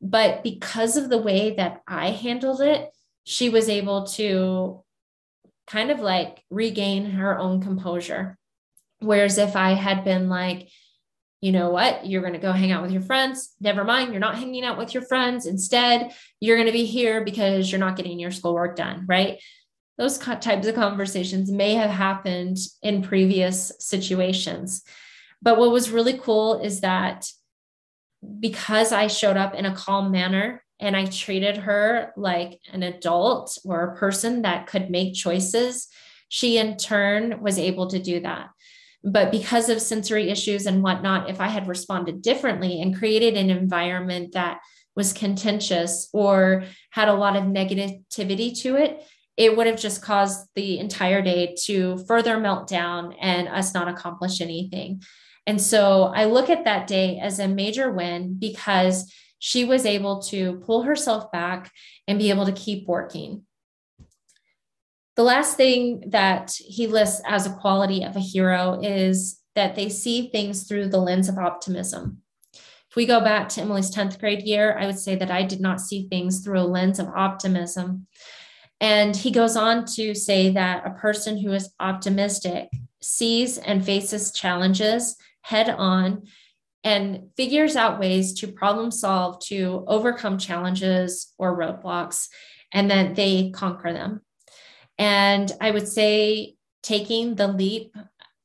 But 0.00 0.44
because 0.44 0.96
of 0.96 1.08
the 1.08 1.18
way 1.18 1.54
that 1.56 1.82
I 1.86 2.10
handled 2.10 2.60
it, 2.60 2.90
she 3.24 3.48
was 3.48 3.68
able 3.68 4.06
to 4.08 4.84
kind 5.66 5.90
of 5.90 5.98
like 5.98 6.44
regain 6.50 7.10
her 7.12 7.36
own 7.38 7.60
composure. 7.60 8.38
Whereas 9.00 9.38
if 9.38 9.56
I 9.56 9.70
had 9.70 10.04
been 10.04 10.28
like, 10.28 10.68
you 11.44 11.52
know 11.52 11.68
what, 11.68 12.06
you're 12.06 12.22
going 12.22 12.32
to 12.32 12.38
go 12.38 12.52
hang 12.52 12.72
out 12.72 12.80
with 12.80 12.90
your 12.90 13.02
friends. 13.02 13.54
Never 13.60 13.84
mind, 13.84 14.12
you're 14.12 14.18
not 14.18 14.38
hanging 14.38 14.64
out 14.64 14.78
with 14.78 14.94
your 14.94 15.02
friends. 15.02 15.44
Instead, 15.44 16.14
you're 16.40 16.56
going 16.56 16.68
to 16.68 16.72
be 16.72 16.86
here 16.86 17.22
because 17.22 17.70
you're 17.70 17.78
not 17.78 17.96
getting 17.96 18.18
your 18.18 18.30
schoolwork 18.30 18.76
done, 18.76 19.04
right? 19.06 19.42
Those 19.98 20.16
types 20.16 20.66
of 20.66 20.74
conversations 20.74 21.52
may 21.52 21.74
have 21.74 21.90
happened 21.90 22.56
in 22.82 23.02
previous 23.02 23.72
situations. 23.78 24.84
But 25.42 25.58
what 25.58 25.70
was 25.70 25.90
really 25.90 26.16
cool 26.16 26.60
is 26.62 26.80
that 26.80 27.28
because 28.40 28.90
I 28.90 29.08
showed 29.08 29.36
up 29.36 29.54
in 29.54 29.66
a 29.66 29.76
calm 29.76 30.10
manner 30.10 30.64
and 30.80 30.96
I 30.96 31.04
treated 31.04 31.58
her 31.58 32.14
like 32.16 32.58
an 32.72 32.82
adult 32.82 33.58
or 33.66 33.82
a 33.82 33.96
person 33.96 34.40
that 34.42 34.66
could 34.66 34.88
make 34.88 35.12
choices, 35.12 35.88
she 36.30 36.56
in 36.56 36.78
turn 36.78 37.42
was 37.42 37.58
able 37.58 37.88
to 37.88 37.98
do 37.98 38.20
that. 38.20 38.48
But 39.04 39.30
because 39.30 39.68
of 39.68 39.82
sensory 39.82 40.30
issues 40.30 40.66
and 40.66 40.82
whatnot, 40.82 41.28
if 41.28 41.40
I 41.40 41.48
had 41.48 41.68
responded 41.68 42.22
differently 42.22 42.80
and 42.80 42.96
created 42.96 43.36
an 43.36 43.50
environment 43.50 44.32
that 44.32 44.60
was 44.96 45.12
contentious 45.12 46.08
or 46.12 46.64
had 46.90 47.08
a 47.08 47.14
lot 47.14 47.36
of 47.36 47.44
negativity 47.44 48.58
to 48.62 48.76
it, 48.76 49.04
it 49.36 49.56
would 49.56 49.66
have 49.66 49.78
just 49.78 50.00
caused 50.00 50.48
the 50.54 50.78
entire 50.78 51.20
day 51.20 51.56
to 51.64 51.98
further 52.06 52.38
melt 52.38 52.68
down 52.68 53.12
and 53.20 53.48
us 53.48 53.74
not 53.74 53.88
accomplish 53.88 54.40
anything. 54.40 55.02
And 55.46 55.60
so 55.60 56.04
I 56.04 56.24
look 56.24 56.48
at 56.48 56.64
that 56.64 56.86
day 56.86 57.18
as 57.18 57.38
a 57.38 57.48
major 57.48 57.92
win 57.92 58.36
because 58.38 59.12
she 59.38 59.64
was 59.64 59.84
able 59.84 60.22
to 60.22 60.62
pull 60.64 60.82
herself 60.82 61.30
back 61.30 61.70
and 62.08 62.18
be 62.18 62.30
able 62.30 62.46
to 62.46 62.52
keep 62.52 62.86
working. 62.86 63.44
The 65.16 65.22
last 65.22 65.56
thing 65.56 66.04
that 66.08 66.56
he 66.58 66.86
lists 66.86 67.22
as 67.24 67.46
a 67.46 67.54
quality 67.54 68.02
of 68.02 68.16
a 68.16 68.20
hero 68.20 68.80
is 68.82 69.40
that 69.54 69.76
they 69.76 69.88
see 69.88 70.28
things 70.28 70.64
through 70.64 70.88
the 70.88 70.98
lens 70.98 71.28
of 71.28 71.38
optimism. 71.38 72.22
If 72.52 72.96
we 72.96 73.06
go 73.06 73.20
back 73.20 73.48
to 73.50 73.60
Emily's 73.60 73.94
10th 73.94 74.18
grade 74.18 74.42
year, 74.42 74.76
I 74.78 74.86
would 74.86 74.98
say 74.98 75.16
that 75.16 75.30
I 75.30 75.42
did 75.42 75.60
not 75.60 75.80
see 75.80 76.08
things 76.08 76.40
through 76.40 76.60
a 76.60 76.62
lens 76.62 76.98
of 76.98 77.08
optimism. 77.08 78.06
And 78.80 79.16
he 79.16 79.30
goes 79.30 79.56
on 79.56 79.84
to 79.94 80.14
say 80.14 80.50
that 80.50 80.86
a 80.86 80.90
person 80.90 81.38
who 81.38 81.52
is 81.52 81.72
optimistic 81.78 82.68
sees 83.00 83.58
and 83.58 83.84
faces 83.84 84.32
challenges 84.32 85.16
head 85.42 85.70
on 85.70 86.22
and 86.82 87.30
figures 87.36 87.76
out 87.76 88.00
ways 88.00 88.34
to 88.34 88.48
problem 88.48 88.90
solve, 88.90 89.40
to 89.46 89.84
overcome 89.86 90.38
challenges 90.38 91.32
or 91.38 91.56
roadblocks, 91.56 92.28
and 92.72 92.90
then 92.90 93.14
they 93.14 93.50
conquer 93.50 93.92
them. 93.92 94.20
And 94.98 95.50
I 95.60 95.70
would 95.70 95.88
say 95.88 96.54
taking 96.82 97.34
the 97.34 97.48
leap 97.48 97.94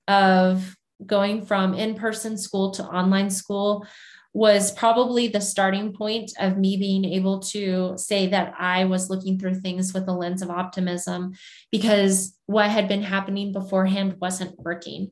of 0.07 0.75
going 1.05 1.45
from 1.45 1.73
in 1.73 1.95
person 1.95 2.37
school 2.37 2.71
to 2.71 2.83
online 2.83 3.29
school 3.29 3.85
was 4.33 4.71
probably 4.71 5.27
the 5.27 5.41
starting 5.41 5.91
point 5.91 6.31
of 6.39 6.57
me 6.57 6.77
being 6.77 7.03
able 7.03 7.39
to 7.39 7.93
say 7.97 8.27
that 8.27 8.53
I 8.59 8.85
was 8.85 9.09
looking 9.09 9.39
through 9.39 9.55
things 9.55 9.93
with 9.93 10.07
a 10.07 10.11
lens 10.11 10.41
of 10.41 10.51
optimism 10.51 11.33
because 11.71 12.37
what 12.45 12.69
had 12.69 12.87
been 12.87 13.01
happening 13.01 13.51
beforehand 13.51 14.17
wasn't 14.19 14.59
working. 14.59 15.09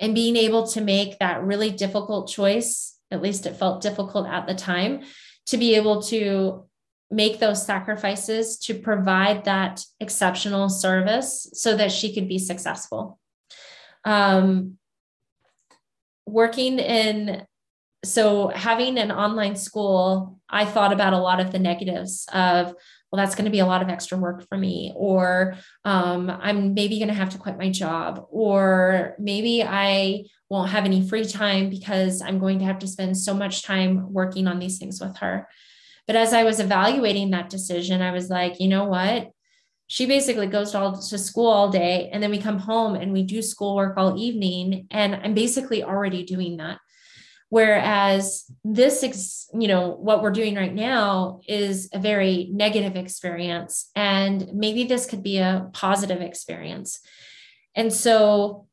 And 0.00 0.14
being 0.14 0.36
able 0.36 0.66
to 0.68 0.80
make 0.80 1.18
that 1.20 1.42
really 1.42 1.70
difficult 1.70 2.28
choice, 2.28 2.98
at 3.10 3.22
least 3.22 3.46
it 3.46 3.56
felt 3.56 3.82
difficult 3.82 4.26
at 4.26 4.46
the 4.46 4.54
time, 4.54 5.04
to 5.46 5.56
be 5.56 5.76
able 5.76 6.02
to 6.02 6.66
make 7.10 7.38
those 7.38 7.64
sacrifices 7.64 8.58
to 8.58 8.74
provide 8.74 9.44
that 9.44 9.84
exceptional 10.00 10.68
service 10.68 11.48
so 11.52 11.76
that 11.76 11.92
she 11.92 12.12
could 12.14 12.28
be 12.28 12.38
successful. 12.38 13.18
Um, 14.04 14.78
working 16.26 16.78
in, 16.78 17.46
so 18.04 18.48
having 18.48 18.98
an 18.98 19.12
online 19.12 19.56
school, 19.56 20.40
I 20.48 20.64
thought 20.64 20.92
about 20.92 21.12
a 21.12 21.18
lot 21.18 21.40
of 21.40 21.52
the 21.52 21.58
negatives 21.58 22.26
of, 22.32 22.74
well, 23.10 23.24
that's 23.24 23.36
going 23.36 23.44
to 23.44 23.50
be 23.52 23.60
a 23.60 23.66
lot 23.66 23.82
of 23.82 23.88
extra 23.88 24.18
work 24.18 24.48
for 24.48 24.58
me, 24.58 24.92
or 24.96 25.56
um, 25.84 26.28
I'm 26.28 26.74
maybe 26.74 26.98
going 26.98 27.08
to 27.08 27.14
have 27.14 27.30
to 27.30 27.38
quit 27.38 27.56
my 27.56 27.70
job, 27.70 28.26
or 28.30 29.14
maybe 29.18 29.62
I 29.62 30.24
won't 30.50 30.70
have 30.70 30.84
any 30.84 31.08
free 31.08 31.24
time 31.24 31.70
because 31.70 32.20
I'm 32.20 32.38
going 32.38 32.58
to 32.58 32.64
have 32.64 32.80
to 32.80 32.88
spend 32.88 33.16
so 33.16 33.32
much 33.32 33.62
time 33.62 34.12
working 34.12 34.48
on 34.48 34.58
these 34.58 34.78
things 34.78 35.00
with 35.00 35.16
her. 35.18 35.48
But 36.06 36.16
as 36.16 36.32
I 36.32 36.44
was 36.44 36.60
evaluating 36.60 37.30
that 37.30 37.50
decision, 37.50 38.02
I 38.02 38.12
was 38.12 38.28
like, 38.30 38.60
you 38.60 38.68
know 38.68 38.84
what? 38.84 39.30
She 39.88 40.06
basically 40.06 40.46
goes 40.46 40.72
to, 40.72 40.80
all, 40.80 41.00
to 41.00 41.18
school 41.18 41.48
all 41.48 41.70
day, 41.70 42.10
and 42.12 42.22
then 42.22 42.30
we 42.30 42.38
come 42.38 42.58
home 42.58 42.94
and 42.94 43.12
we 43.12 43.22
do 43.22 43.42
schoolwork 43.42 43.96
all 43.96 44.18
evening. 44.18 44.86
And 44.90 45.14
I'm 45.14 45.34
basically 45.34 45.84
already 45.84 46.24
doing 46.24 46.56
that. 46.56 46.78
Whereas 47.48 48.44
this, 48.64 49.48
you 49.54 49.68
know, 49.68 49.90
what 49.90 50.20
we're 50.20 50.32
doing 50.32 50.56
right 50.56 50.74
now 50.74 51.40
is 51.46 51.88
a 51.92 51.98
very 52.00 52.48
negative 52.52 52.96
experience. 52.96 53.90
And 53.94 54.48
maybe 54.52 54.84
this 54.84 55.06
could 55.06 55.22
be 55.22 55.38
a 55.38 55.70
positive 55.72 56.20
experience. 56.20 57.00
And 57.76 57.92
so 57.92 58.66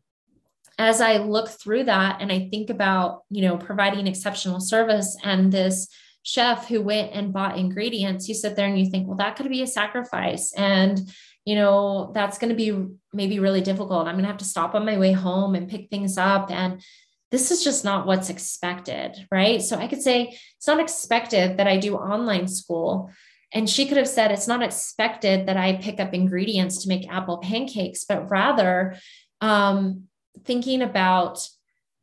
as 0.80 1.02
I 1.02 1.18
look 1.18 1.50
through 1.50 1.84
that 1.84 2.22
and 2.22 2.32
I 2.32 2.50
think 2.50 2.72
about, 2.72 3.22
you 3.30 3.44
know, 3.44 3.58
providing 3.58 4.08
exceptional 4.08 4.60
service 4.60 5.16
and 5.24 5.52
this 5.52 5.88
chef 6.24 6.68
who 6.68 6.82
went 6.82 7.12
and 7.14 7.34
bought 7.34 7.58
ingredients, 7.58 8.28
you 8.28 8.34
sit 8.34 8.56
there 8.56 8.68
and 8.68 8.80
you 8.80 8.90
think, 8.90 9.08
well, 9.08 9.18
that 9.18 9.36
could 9.36 9.50
be 9.50 9.62
a 9.62 9.68
sacrifice. 9.68 10.54
And, 10.54 11.00
you 11.46 11.56
know, 11.56 12.12
that's 12.14 12.38
going 12.38 12.50
to 12.50 12.56
be 12.56 12.88
maybe 13.12 13.40
really 13.40 13.62
difficult. 13.62 14.08
I'm 14.08 14.16
going 14.16 14.24
to 14.24 14.30
have 14.30 14.38
to 14.38 14.46
stop 14.46 14.74
on 14.74 14.86
my 14.86 14.98
way 14.98 15.12
home 15.12 15.54
and 15.54 15.70
pick 15.70 15.90
things 15.90 16.18
up. 16.18 16.50
And 16.50 16.82
this 17.30 17.52
is 17.52 17.64
just 17.64 17.84
not 17.84 18.08
what's 18.08 18.30
expected. 18.30 19.28
Right. 19.30 19.62
So 19.62 19.78
I 19.78 19.88
could 19.88 20.02
say 20.02 20.38
it's 20.58 20.68
not 20.68 20.80
expected 20.80 21.58
that 21.58 21.68
I 21.68 21.78
do 21.78 21.96
online 21.96 22.48
school. 22.48 23.12
And 23.52 23.70
she 23.70 23.86
could 23.86 23.98
have 23.98 24.08
said, 24.08 24.32
it's 24.32 24.48
not 24.48 24.64
expected 24.64 25.48
that 25.48 25.58
I 25.58 25.76
pick 25.76 26.00
up 26.00 26.14
ingredients 26.14 26.84
to 26.84 26.90
make 26.90 27.12
apple 27.12 27.38
pancakes, 27.38 28.06
but 28.06 28.32
rather 28.32 28.96
um, 29.42 30.04
thinking 30.44 30.82
about, 30.82 31.48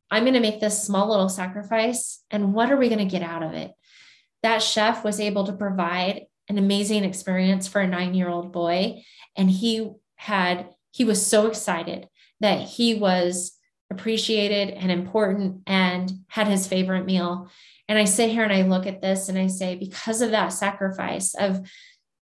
I'm 0.09 0.23
going 0.23 0.35
to 0.35 0.39
make 0.39 0.61
this 0.61 0.83
small 0.83 1.09
little 1.09 1.29
sacrifice. 1.29 2.23
And 2.29 2.53
what 2.53 2.71
are 2.71 2.77
we 2.77 2.87
going 2.87 2.99
to 2.99 3.05
get 3.05 3.23
out 3.23 3.43
of 3.43 3.53
it? 3.53 3.71
That 4.43 4.61
chef 4.61 5.03
was 5.03 5.19
able 5.19 5.45
to 5.45 5.53
provide 5.53 6.25
an 6.49 6.57
amazing 6.57 7.03
experience 7.03 7.67
for 7.67 7.81
a 7.81 7.87
nine 7.87 8.13
year 8.13 8.29
old 8.29 8.51
boy. 8.51 9.03
And 9.35 9.49
he 9.49 9.91
had, 10.15 10.69
he 10.91 11.05
was 11.05 11.25
so 11.25 11.47
excited 11.47 12.07
that 12.39 12.61
he 12.61 12.95
was 12.95 13.57
appreciated 13.89 14.69
and 14.69 14.91
important 14.91 15.61
and 15.67 16.11
had 16.27 16.47
his 16.47 16.67
favorite 16.67 17.05
meal. 17.05 17.49
And 17.87 17.99
I 17.99 18.05
sit 18.05 18.31
here 18.31 18.43
and 18.43 18.53
I 18.53 18.63
look 18.63 18.87
at 18.87 19.01
this 19.01 19.29
and 19.29 19.37
I 19.37 19.47
say, 19.47 19.75
because 19.75 20.21
of 20.21 20.31
that 20.31 20.49
sacrifice 20.49 21.35
of 21.35 21.69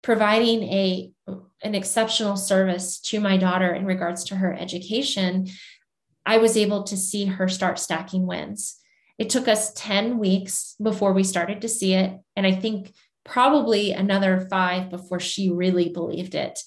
providing 0.02 0.64
a 0.64 1.12
an 1.62 1.76
exceptional 1.76 2.38
service 2.38 3.00
to 3.02 3.20
my 3.20 3.36
daughter 3.36 3.74
in 3.74 3.86
regards 3.86 4.24
to 4.26 4.36
her 4.38 4.54
education, 4.54 5.48
I 6.26 6.38
was 6.38 6.56
able 6.56 6.84
to 6.84 6.96
see 6.96 7.26
her 7.26 7.50
start 7.50 7.80
stacking 7.80 8.26
wins. 8.26 8.79
It 9.20 9.30
took 9.30 9.48
us 9.48 9.74
10 9.74 10.18
weeks 10.18 10.76
before 10.82 11.14
we 11.14 11.24
started 11.24 11.62
to 11.62 11.70
see 11.70 11.94
it. 11.94 12.18
And 12.36 12.48
I 12.48 12.54
think 12.54 12.94
probably 13.26 13.92
another 13.92 14.48
five 14.50 14.90
before 14.90 15.20
she 15.20 15.52
really 15.52 15.90
believed 15.90 16.34
it 16.34 16.58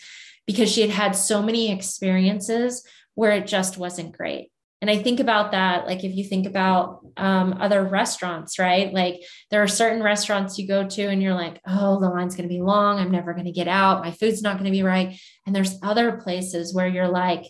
because 0.46 0.70
she 0.70 0.82
had 0.82 0.90
had 0.90 1.16
so 1.16 1.42
many 1.42 1.72
experiences 1.72 2.86
where 3.14 3.32
it 3.32 3.46
just 3.46 3.78
wasn't 3.78 4.16
great. 4.16 4.50
And 4.82 4.90
I 4.90 5.00
think 5.00 5.20
about 5.20 5.52
that, 5.52 5.86
like 5.86 6.02
if 6.02 6.12
you 6.14 6.24
think 6.24 6.44
about 6.44 7.06
um, 7.16 7.56
other 7.60 7.84
restaurants, 7.84 8.58
right? 8.58 8.92
Like 8.92 9.22
there 9.50 9.62
are 9.62 9.68
certain 9.68 10.02
restaurants 10.02 10.58
you 10.58 10.66
go 10.66 10.86
to 10.88 11.02
and 11.02 11.22
you're 11.22 11.34
like, 11.34 11.60
oh, 11.68 12.00
the 12.00 12.08
line's 12.08 12.34
going 12.34 12.48
to 12.48 12.54
be 12.54 12.60
long. 12.60 12.98
I'm 12.98 13.12
never 13.12 13.32
going 13.32 13.46
to 13.46 13.52
get 13.52 13.68
out. 13.68 14.04
My 14.04 14.10
food's 14.10 14.42
not 14.42 14.54
going 14.54 14.64
to 14.64 14.72
be 14.72 14.82
right. 14.82 15.16
And 15.46 15.54
there's 15.54 15.78
other 15.84 16.16
places 16.16 16.74
where 16.74 16.88
you're 16.88 17.08
like, 17.08 17.44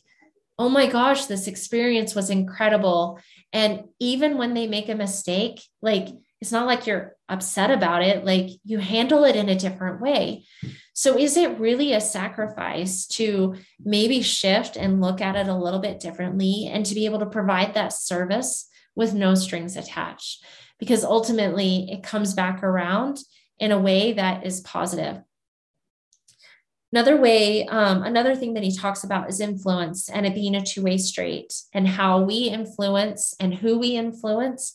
oh 0.62 0.68
my 0.68 0.86
gosh, 0.86 1.26
this 1.26 1.46
experience 1.46 2.14
was 2.14 2.30
incredible. 2.30 3.18
And 3.52 3.84
even 3.98 4.38
when 4.38 4.54
they 4.54 4.66
make 4.66 4.88
a 4.88 4.94
mistake, 4.94 5.60
like 5.80 6.08
it's 6.40 6.52
not 6.52 6.66
like 6.66 6.86
you're 6.86 7.16
upset 7.28 7.70
about 7.70 8.02
it, 8.02 8.24
like 8.24 8.50
you 8.64 8.78
handle 8.78 9.24
it 9.24 9.36
in 9.36 9.48
a 9.48 9.58
different 9.58 10.00
way. 10.00 10.44
So, 10.94 11.18
is 11.18 11.36
it 11.36 11.58
really 11.58 11.92
a 11.92 12.00
sacrifice 12.00 13.06
to 13.18 13.56
maybe 13.82 14.22
shift 14.22 14.76
and 14.76 15.00
look 15.00 15.20
at 15.20 15.36
it 15.36 15.48
a 15.48 15.56
little 15.56 15.80
bit 15.80 16.00
differently 16.00 16.68
and 16.72 16.84
to 16.86 16.94
be 16.94 17.06
able 17.06 17.20
to 17.20 17.26
provide 17.26 17.74
that 17.74 17.92
service 17.92 18.68
with 18.94 19.14
no 19.14 19.34
strings 19.34 19.76
attached? 19.76 20.44
because 20.82 21.04
ultimately 21.04 21.88
it 21.92 22.02
comes 22.02 22.34
back 22.34 22.64
around 22.64 23.16
in 23.60 23.70
a 23.70 23.78
way 23.78 24.14
that 24.14 24.44
is 24.44 24.60
positive. 24.62 25.22
Another 26.92 27.16
way, 27.16 27.66
um, 27.66 28.02
another 28.02 28.34
thing 28.34 28.52
that 28.54 28.62
he 28.62 28.76
talks 28.76 29.02
about 29.02 29.28
is 29.30 29.40
influence 29.40 30.10
and 30.10 30.26
it 30.26 30.34
being 30.34 30.54
a 30.54 30.64
two 30.64 30.82
way 30.82 30.98
street 30.98 31.54
and 31.72 31.88
how 31.88 32.20
we 32.20 32.48
influence 32.48 33.34
and 33.40 33.54
who 33.54 33.78
we 33.78 33.96
influence. 33.96 34.74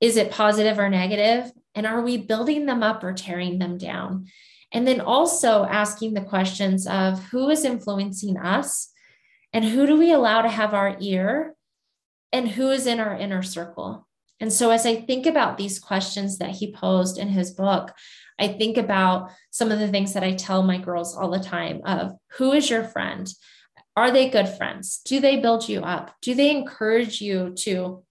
Is 0.00 0.16
it 0.16 0.30
positive 0.30 0.78
or 0.78 0.90
negative? 0.90 1.50
And 1.74 1.86
are 1.86 2.02
we 2.02 2.18
building 2.18 2.66
them 2.66 2.82
up 2.82 3.02
or 3.02 3.14
tearing 3.14 3.58
them 3.58 3.78
down? 3.78 4.26
And 4.72 4.86
then 4.86 5.00
also 5.00 5.64
asking 5.64 6.12
the 6.12 6.20
questions 6.20 6.86
of 6.86 7.24
who 7.26 7.48
is 7.48 7.64
influencing 7.64 8.36
us 8.36 8.92
and 9.52 9.64
who 9.64 9.86
do 9.86 9.98
we 9.98 10.12
allow 10.12 10.42
to 10.42 10.48
have 10.48 10.74
our 10.74 10.96
ear 11.00 11.54
and 12.30 12.46
who 12.48 12.68
is 12.68 12.86
in 12.86 13.00
our 13.00 13.16
inner 13.16 13.42
circle. 13.42 14.06
And 14.40 14.52
so, 14.52 14.70
as 14.70 14.86
I 14.86 14.96
think 14.96 15.26
about 15.26 15.56
these 15.56 15.78
questions 15.78 16.38
that 16.38 16.50
he 16.50 16.72
posed 16.72 17.18
in 17.18 17.28
his 17.28 17.50
book, 17.50 17.92
I 18.38 18.48
think 18.48 18.76
about 18.76 19.30
some 19.50 19.72
of 19.72 19.78
the 19.78 19.88
things 19.88 20.14
that 20.14 20.22
I 20.22 20.34
tell 20.34 20.62
my 20.62 20.78
girls 20.78 21.16
all 21.16 21.30
the 21.30 21.40
time 21.40 21.80
of 21.84 22.12
who 22.36 22.52
is 22.52 22.70
your 22.70 22.84
friend? 22.84 23.28
Are 23.96 24.12
they 24.12 24.28
good 24.28 24.48
friends? 24.48 25.00
Do 25.04 25.18
they 25.18 25.40
build 25.40 25.68
you 25.68 25.80
up? 25.80 26.14
Do 26.22 26.34
they 26.34 26.50
encourage 26.50 27.20
you 27.20 27.52
to 27.58 28.04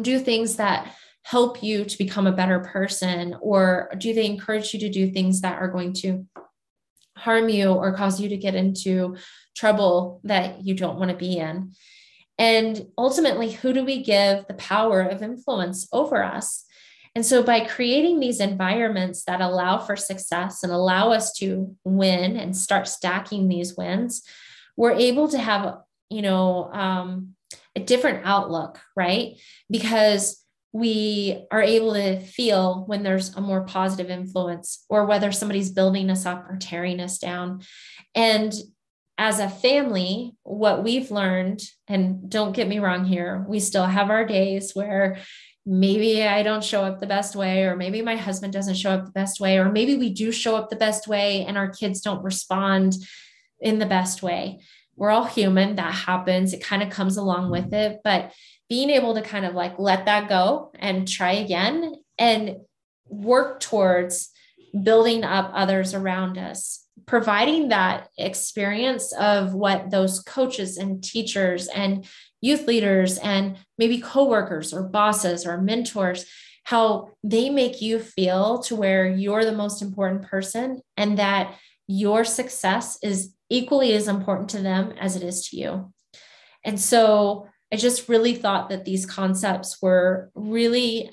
do 0.00 0.18
things 0.18 0.56
that 0.56 0.94
help 1.22 1.62
you 1.62 1.84
to 1.86 1.98
become 1.98 2.26
a 2.26 2.32
better 2.32 2.60
person? 2.60 3.34
Or 3.40 3.90
do 3.96 4.12
they 4.12 4.26
encourage 4.26 4.74
you 4.74 4.80
to 4.80 4.90
do 4.90 5.10
things 5.10 5.40
that 5.40 5.58
are 5.60 5.68
going 5.68 5.94
to 5.94 6.26
harm 7.16 7.48
you 7.48 7.70
or 7.70 7.94
cause 7.94 8.20
you 8.20 8.28
to 8.28 8.36
get 8.36 8.54
into 8.54 9.16
trouble 9.56 10.20
that 10.24 10.62
you 10.62 10.74
don't 10.74 10.98
want 10.98 11.10
to 11.10 11.16
be 11.16 11.38
in? 11.38 11.72
And 12.36 12.88
ultimately, 12.98 13.52
who 13.52 13.72
do 13.72 13.84
we 13.84 14.02
give 14.02 14.46
the 14.46 14.54
power 14.54 15.00
of 15.00 15.22
influence 15.22 15.88
over 15.92 16.22
us? 16.22 16.64
And 17.14 17.24
so, 17.24 17.42
by 17.42 17.60
creating 17.60 18.18
these 18.18 18.40
environments 18.40 19.24
that 19.24 19.40
allow 19.40 19.78
for 19.78 19.96
success 19.96 20.62
and 20.62 20.72
allow 20.72 21.12
us 21.12 21.32
to 21.34 21.76
win 21.84 22.36
and 22.36 22.56
start 22.56 22.88
stacking 22.88 23.48
these 23.48 23.76
wins, 23.76 24.22
we're 24.76 24.92
able 24.92 25.28
to 25.28 25.38
have, 25.38 25.78
you 26.10 26.22
know, 26.22 26.72
um, 26.72 27.34
a 27.76 27.80
different 27.80 28.22
outlook, 28.24 28.80
right? 28.96 29.36
Because 29.70 30.44
we 30.72 31.46
are 31.52 31.62
able 31.62 31.94
to 31.94 32.18
feel 32.18 32.84
when 32.86 33.04
there's 33.04 33.34
a 33.36 33.40
more 33.40 33.64
positive 33.64 34.10
influence 34.10 34.84
or 34.88 35.06
whether 35.06 35.30
somebody's 35.30 35.70
building 35.70 36.10
us 36.10 36.26
up 36.26 36.50
or 36.50 36.56
tearing 36.56 36.98
us 36.98 37.18
down. 37.18 37.62
And 38.12 38.52
as 39.16 39.38
a 39.38 39.48
family, 39.48 40.34
what 40.42 40.82
we've 40.82 41.12
learned, 41.12 41.62
and 41.86 42.28
don't 42.28 42.56
get 42.56 42.66
me 42.66 42.80
wrong 42.80 43.04
here, 43.04 43.46
we 43.48 43.60
still 43.60 43.86
have 43.86 44.10
our 44.10 44.24
days 44.24 44.72
where 44.74 45.18
maybe 45.66 46.22
I 46.22 46.42
don't 46.42 46.64
show 46.64 46.82
up 46.82 47.00
the 47.00 47.06
best 47.06 47.34
way, 47.34 47.64
or 47.64 47.76
maybe 47.76 48.02
my 48.02 48.16
husband 48.16 48.52
doesn't 48.52 48.76
show 48.76 48.90
up 48.90 49.06
the 49.06 49.12
best 49.12 49.40
way, 49.40 49.58
or 49.58 49.70
maybe 49.70 49.96
we 49.96 50.10
do 50.10 50.30
show 50.30 50.56
up 50.56 50.70
the 50.70 50.76
best 50.76 51.08
way 51.08 51.44
and 51.44 51.56
our 51.56 51.68
kids 51.70 52.00
don't 52.00 52.22
respond 52.22 52.96
in 53.60 53.78
the 53.78 53.86
best 53.86 54.22
way. 54.22 54.60
We're 54.96 55.10
all 55.10 55.24
human, 55.24 55.76
that 55.76 55.94
happens. 55.94 56.52
It 56.52 56.62
kind 56.62 56.82
of 56.82 56.90
comes 56.90 57.16
along 57.16 57.50
with 57.50 57.72
it. 57.72 58.00
But 58.04 58.32
being 58.68 58.90
able 58.90 59.14
to 59.14 59.22
kind 59.22 59.44
of 59.44 59.54
like 59.54 59.78
let 59.78 60.06
that 60.06 60.28
go 60.28 60.70
and 60.78 61.08
try 61.08 61.32
again 61.32 61.94
and 62.18 62.58
work 63.08 63.60
towards 63.60 64.30
building 64.82 65.24
up 65.24 65.50
others 65.54 65.94
around 65.94 66.38
us 66.38 66.83
providing 67.06 67.68
that 67.68 68.08
experience 68.18 69.12
of 69.14 69.54
what 69.54 69.90
those 69.90 70.20
coaches 70.20 70.78
and 70.78 71.02
teachers 71.02 71.68
and 71.68 72.06
youth 72.40 72.66
leaders 72.66 73.18
and 73.18 73.56
maybe 73.78 74.00
coworkers 74.00 74.72
or 74.72 74.82
bosses 74.82 75.46
or 75.46 75.60
mentors 75.60 76.26
how 76.64 77.10
they 77.22 77.50
make 77.50 77.82
you 77.82 77.98
feel 77.98 78.58
to 78.58 78.74
where 78.74 79.06
you're 79.06 79.44
the 79.44 79.52
most 79.52 79.82
important 79.82 80.22
person 80.22 80.80
and 80.96 81.18
that 81.18 81.54
your 81.86 82.24
success 82.24 82.98
is 83.02 83.34
equally 83.50 83.92
as 83.92 84.08
important 84.08 84.48
to 84.48 84.60
them 84.60 84.92
as 84.98 85.16
it 85.16 85.22
is 85.22 85.46
to 85.48 85.56
you. 85.56 85.92
And 86.64 86.80
so 86.80 87.46
I 87.72 87.76
just 87.76 88.08
really 88.08 88.34
thought 88.34 88.70
that 88.70 88.86
these 88.86 89.04
concepts 89.04 89.82
were 89.82 90.30
really 90.34 91.10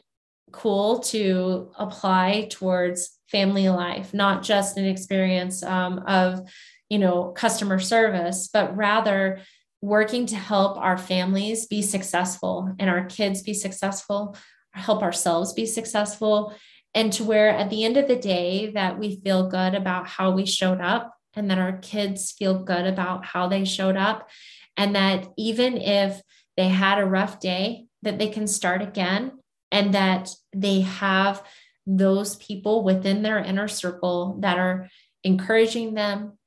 cool 0.52 1.00
to 1.00 1.72
apply 1.78 2.48
towards 2.50 3.18
family 3.32 3.70
life, 3.70 4.14
not 4.14 4.44
just 4.44 4.78
an 4.78 4.86
experience 4.86 5.64
um, 5.64 6.00
of, 6.08 6.42
you 6.90 7.00
know, 7.00 7.32
customer 7.32 7.80
service, 7.80 8.50
but 8.52 8.76
rather 8.76 9.40
working 9.82 10.26
to 10.28 10.36
help 10.36 10.78
our 10.78 10.98
families 10.98 11.66
be 11.66 11.82
successful 11.82 12.74
and 12.78 12.90
our 12.90 13.06
kids 13.06 13.42
be 13.42 13.54
successful, 13.54 14.36
help 14.74 15.02
ourselves 15.02 15.54
be 15.54 15.66
successful, 15.66 16.54
and 16.94 17.14
to 17.14 17.24
where 17.24 17.50
at 17.50 17.70
the 17.70 17.84
end 17.84 17.98
of 17.98 18.08
the 18.08 18.16
day 18.16 18.72
that 18.72 19.00
we 19.00 19.20
feel 19.24 19.48
good 19.48 19.74
about 19.74 20.08
how 20.08 20.32
we 20.32 20.46
showed 20.46 20.82
up 20.82 21.16
and 21.34 21.50
that 21.50 21.58
our 21.58 21.78
kids 21.78 22.32
feel 22.32 22.64
good 22.64 22.86
about 22.86 23.26
how 23.26 23.48
they 23.48 23.64
showed 23.64 23.96
up 23.96 24.30
and 24.78 24.96
that 24.96 25.28
even 25.38 25.78
if 25.78 26.22
they 26.58 26.68
had 26.68 27.00
a 27.00 27.06
rough 27.06 27.40
day 27.40 27.86
that 28.02 28.20
they 28.20 28.28
can 28.28 28.48
start 28.48 28.82
again 28.82 29.32
and 29.72 29.94
that 29.94 30.30
they 30.54 30.82
have 30.82 31.42
those 31.86 32.36
people 32.38 32.84
within 32.84 33.22
their 33.22 33.40
inner 33.40 33.68
circle 33.68 34.38
that 34.42 34.58
are 34.58 34.90
encouraging 35.24 35.94
them 35.94 36.38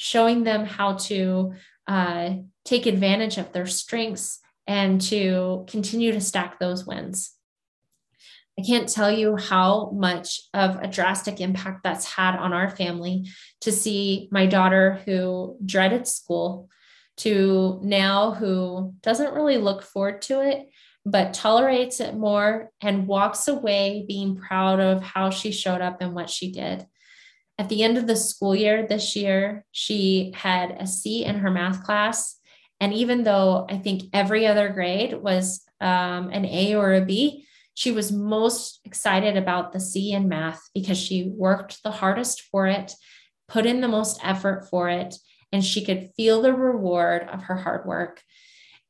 showing 0.00 0.44
them 0.44 0.64
how 0.64 0.94
to 0.94 1.52
uh, 1.86 2.30
take 2.64 2.86
advantage 2.86 3.36
of 3.36 3.52
their 3.52 3.66
strengths 3.66 4.38
and 4.66 4.98
to 4.98 5.66
continue 5.68 6.10
to 6.10 6.22
stack 6.22 6.58
those 6.58 6.86
wins. 6.86 7.32
I 8.58 8.62
can't 8.62 8.88
tell 8.88 9.10
you 9.10 9.36
how 9.36 9.90
much 9.90 10.40
of 10.54 10.76
a 10.76 10.88
drastic 10.88 11.38
impact 11.38 11.82
that's 11.84 12.14
had 12.14 12.34
on 12.34 12.54
our 12.54 12.70
family 12.70 13.28
to 13.60 13.70
see 13.70 14.30
my 14.32 14.46
daughter 14.46 15.02
who 15.04 15.58
dreaded 15.66 16.08
school 16.08 16.70
to 17.18 17.78
now 17.82 18.30
who 18.32 18.94
doesn't 19.02 19.34
really 19.34 19.58
look 19.58 19.82
forward 19.82 20.22
to 20.22 20.40
it, 20.40 20.70
but 21.04 21.34
tolerates 21.34 22.00
it 22.00 22.14
more 22.14 22.70
and 22.80 23.06
walks 23.06 23.48
away 23.48 24.04
being 24.06 24.36
proud 24.36 24.80
of 24.80 25.02
how 25.02 25.30
she 25.30 25.52
showed 25.52 25.80
up 25.80 26.00
and 26.00 26.14
what 26.14 26.30
she 26.30 26.52
did. 26.52 26.86
At 27.58 27.68
the 27.68 27.82
end 27.82 27.98
of 27.98 28.06
the 28.06 28.16
school 28.16 28.54
year 28.54 28.86
this 28.86 29.16
year, 29.16 29.64
she 29.70 30.32
had 30.34 30.70
a 30.72 30.86
C 30.86 31.24
in 31.24 31.36
her 31.38 31.50
math 31.50 31.84
class 31.84 32.40
and 32.80 32.94
even 32.94 33.22
though 33.22 33.66
I 33.68 33.76
think 33.76 34.04
every 34.12 34.46
other 34.46 34.70
grade 34.70 35.14
was 35.14 35.62
um, 35.80 36.30
an 36.30 36.46
A 36.46 36.74
or 36.74 36.94
a 36.94 37.04
B, 37.04 37.46
she 37.74 37.92
was 37.92 38.10
most 38.10 38.80
excited 38.84 39.36
about 39.36 39.72
the 39.72 39.80
C 39.80 40.12
in 40.12 40.28
math 40.28 40.60
because 40.74 40.98
she 40.98 41.30
worked 41.36 41.82
the 41.82 41.90
hardest 41.90 42.42
for 42.50 42.66
it, 42.66 42.94
put 43.48 43.66
in 43.66 43.82
the 43.82 43.88
most 43.88 44.18
effort 44.22 44.68
for 44.70 44.88
it, 44.88 45.14
and 45.52 45.64
she 45.64 45.84
could 45.84 46.10
feel 46.16 46.40
the 46.40 46.54
reward 46.54 47.28
of 47.30 47.44
her 47.44 47.56
hard 47.56 47.86
work. 47.86 48.22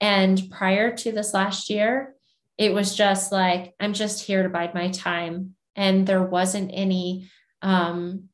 And 0.01 0.51
prior 0.51 0.97
to 0.97 1.13
this 1.13 1.35
last 1.35 1.71
year, 1.71 2.15
it 2.57 2.73
was 2.73 2.95
just 2.95 3.33
like, 3.33 3.75
I'm 3.81 3.93
just 3.93 4.25
here 4.25 4.43
to 4.43 4.49
bide 4.49 4.75
my 4.75 4.91
time. 4.91 5.55
And 5.77 6.07
there 6.07 6.23
wasn't 6.23 6.71
any 6.75 7.31
um, 7.63 8.29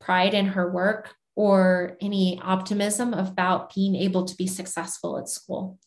pride 0.00 0.34
in 0.34 0.46
her 0.46 0.70
work 0.70 1.14
or 1.34 1.96
any 2.00 2.40
optimism 2.42 3.12
about 3.12 3.74
being 3.74 3.94
able 3.94 4.24
to 4.24 4.36
be 4.36 4.46
successful 4.46 5.18
at 5.18 5.28
school. 5.28 5.78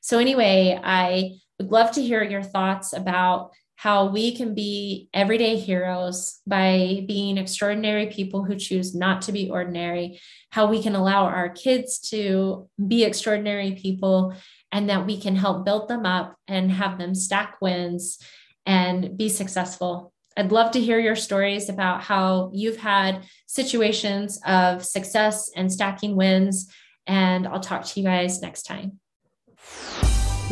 So, 0.00 0.18
anyway, 0.18 0.78
I 0.82 1.38
would 1.58 1.70
love 1.70 1.92
to 1.92 2.02
hear 2.02 2.22
your 2.22 2.42
thoughts 2.42 2.92
about 2.92 3.52
how 3.76 4.06
we 4.06 4.34
can 4.34 4.54
be 4.54 5.08
everyday 5.14 5.56
heroes 5.56 6.40
by 6.46 7.04
being 7.06 7.38
extraordinary 7.38 8.06
people 8.06 8.44
who 8.44 8.56
choose 8.56 8.94
not 8.94 9.22
to 9.22 9.32
be 9.32 9.50
ordinary, 9.50 10.18
how 10.50 10.66
we 10.66 10.82
can 10.82 10.94
allow 10.94 11.24
our 11.26 11.50
kids 11.50 11.98
to 12.10 12.68
be 12.86 13.04
extraordinary 13.04 13.72
people, 13.72 14.34
and 14.72 14.88
that 14.90 15.06
we 15.06 15.20
can 15.20 15.36
help 15.36 15.64
build 15.64 15.88
them 15.88 16.04
up 16.04 16.36
and 16.48 16.70
have 16.72 16.98
them 16.98 17.14
stack 17.14 17.60
wins 17.60 18.18
and 18.64 19.16
be 19.16 19.28
successful 19.28 20.12
I'd 20.36 20.52
love 20.52 20.72
to 20.72 20.80
hear 20.80 20.98
your 20.98 21.16
stories 21.16 21.70
about 21.70 22.02
how 22.02 22.50
you've 22.52 22.76
had 22.76 23.22
situations 23.46 24.38
of 24.46 24.84
success 24.84 25.50
and 25.56 25.72
stacking 25.72 26.14
wins. 26.14 26.70
And 27.06 27.48
I'll 27.48 27.60
talk 27.60 27.86
to 27.86 28.00
you 28.00 28.06
guys 28.06 28.42
next 28.42 28.64
time. 28.64 29.00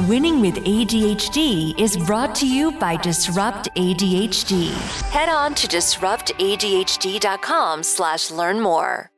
Winning 0.00 0.40
with 0.40 0.56
ADHD 0.56 1.78
is 1.78 1.96
brought 1.96 2.34
to 2.34 2.48
you 2.48 2.72
by 2.72 2.96
Disrupt 2.96 3.68
ADHD. 3.76 4.72
Head 5.12 5.28
on 5.28 5.54
to 5.54 5.68
disruptadhd.com 5.68 7.82
slash 7.84 8.32
learn 8.32 8.60
more. 8.60 9.13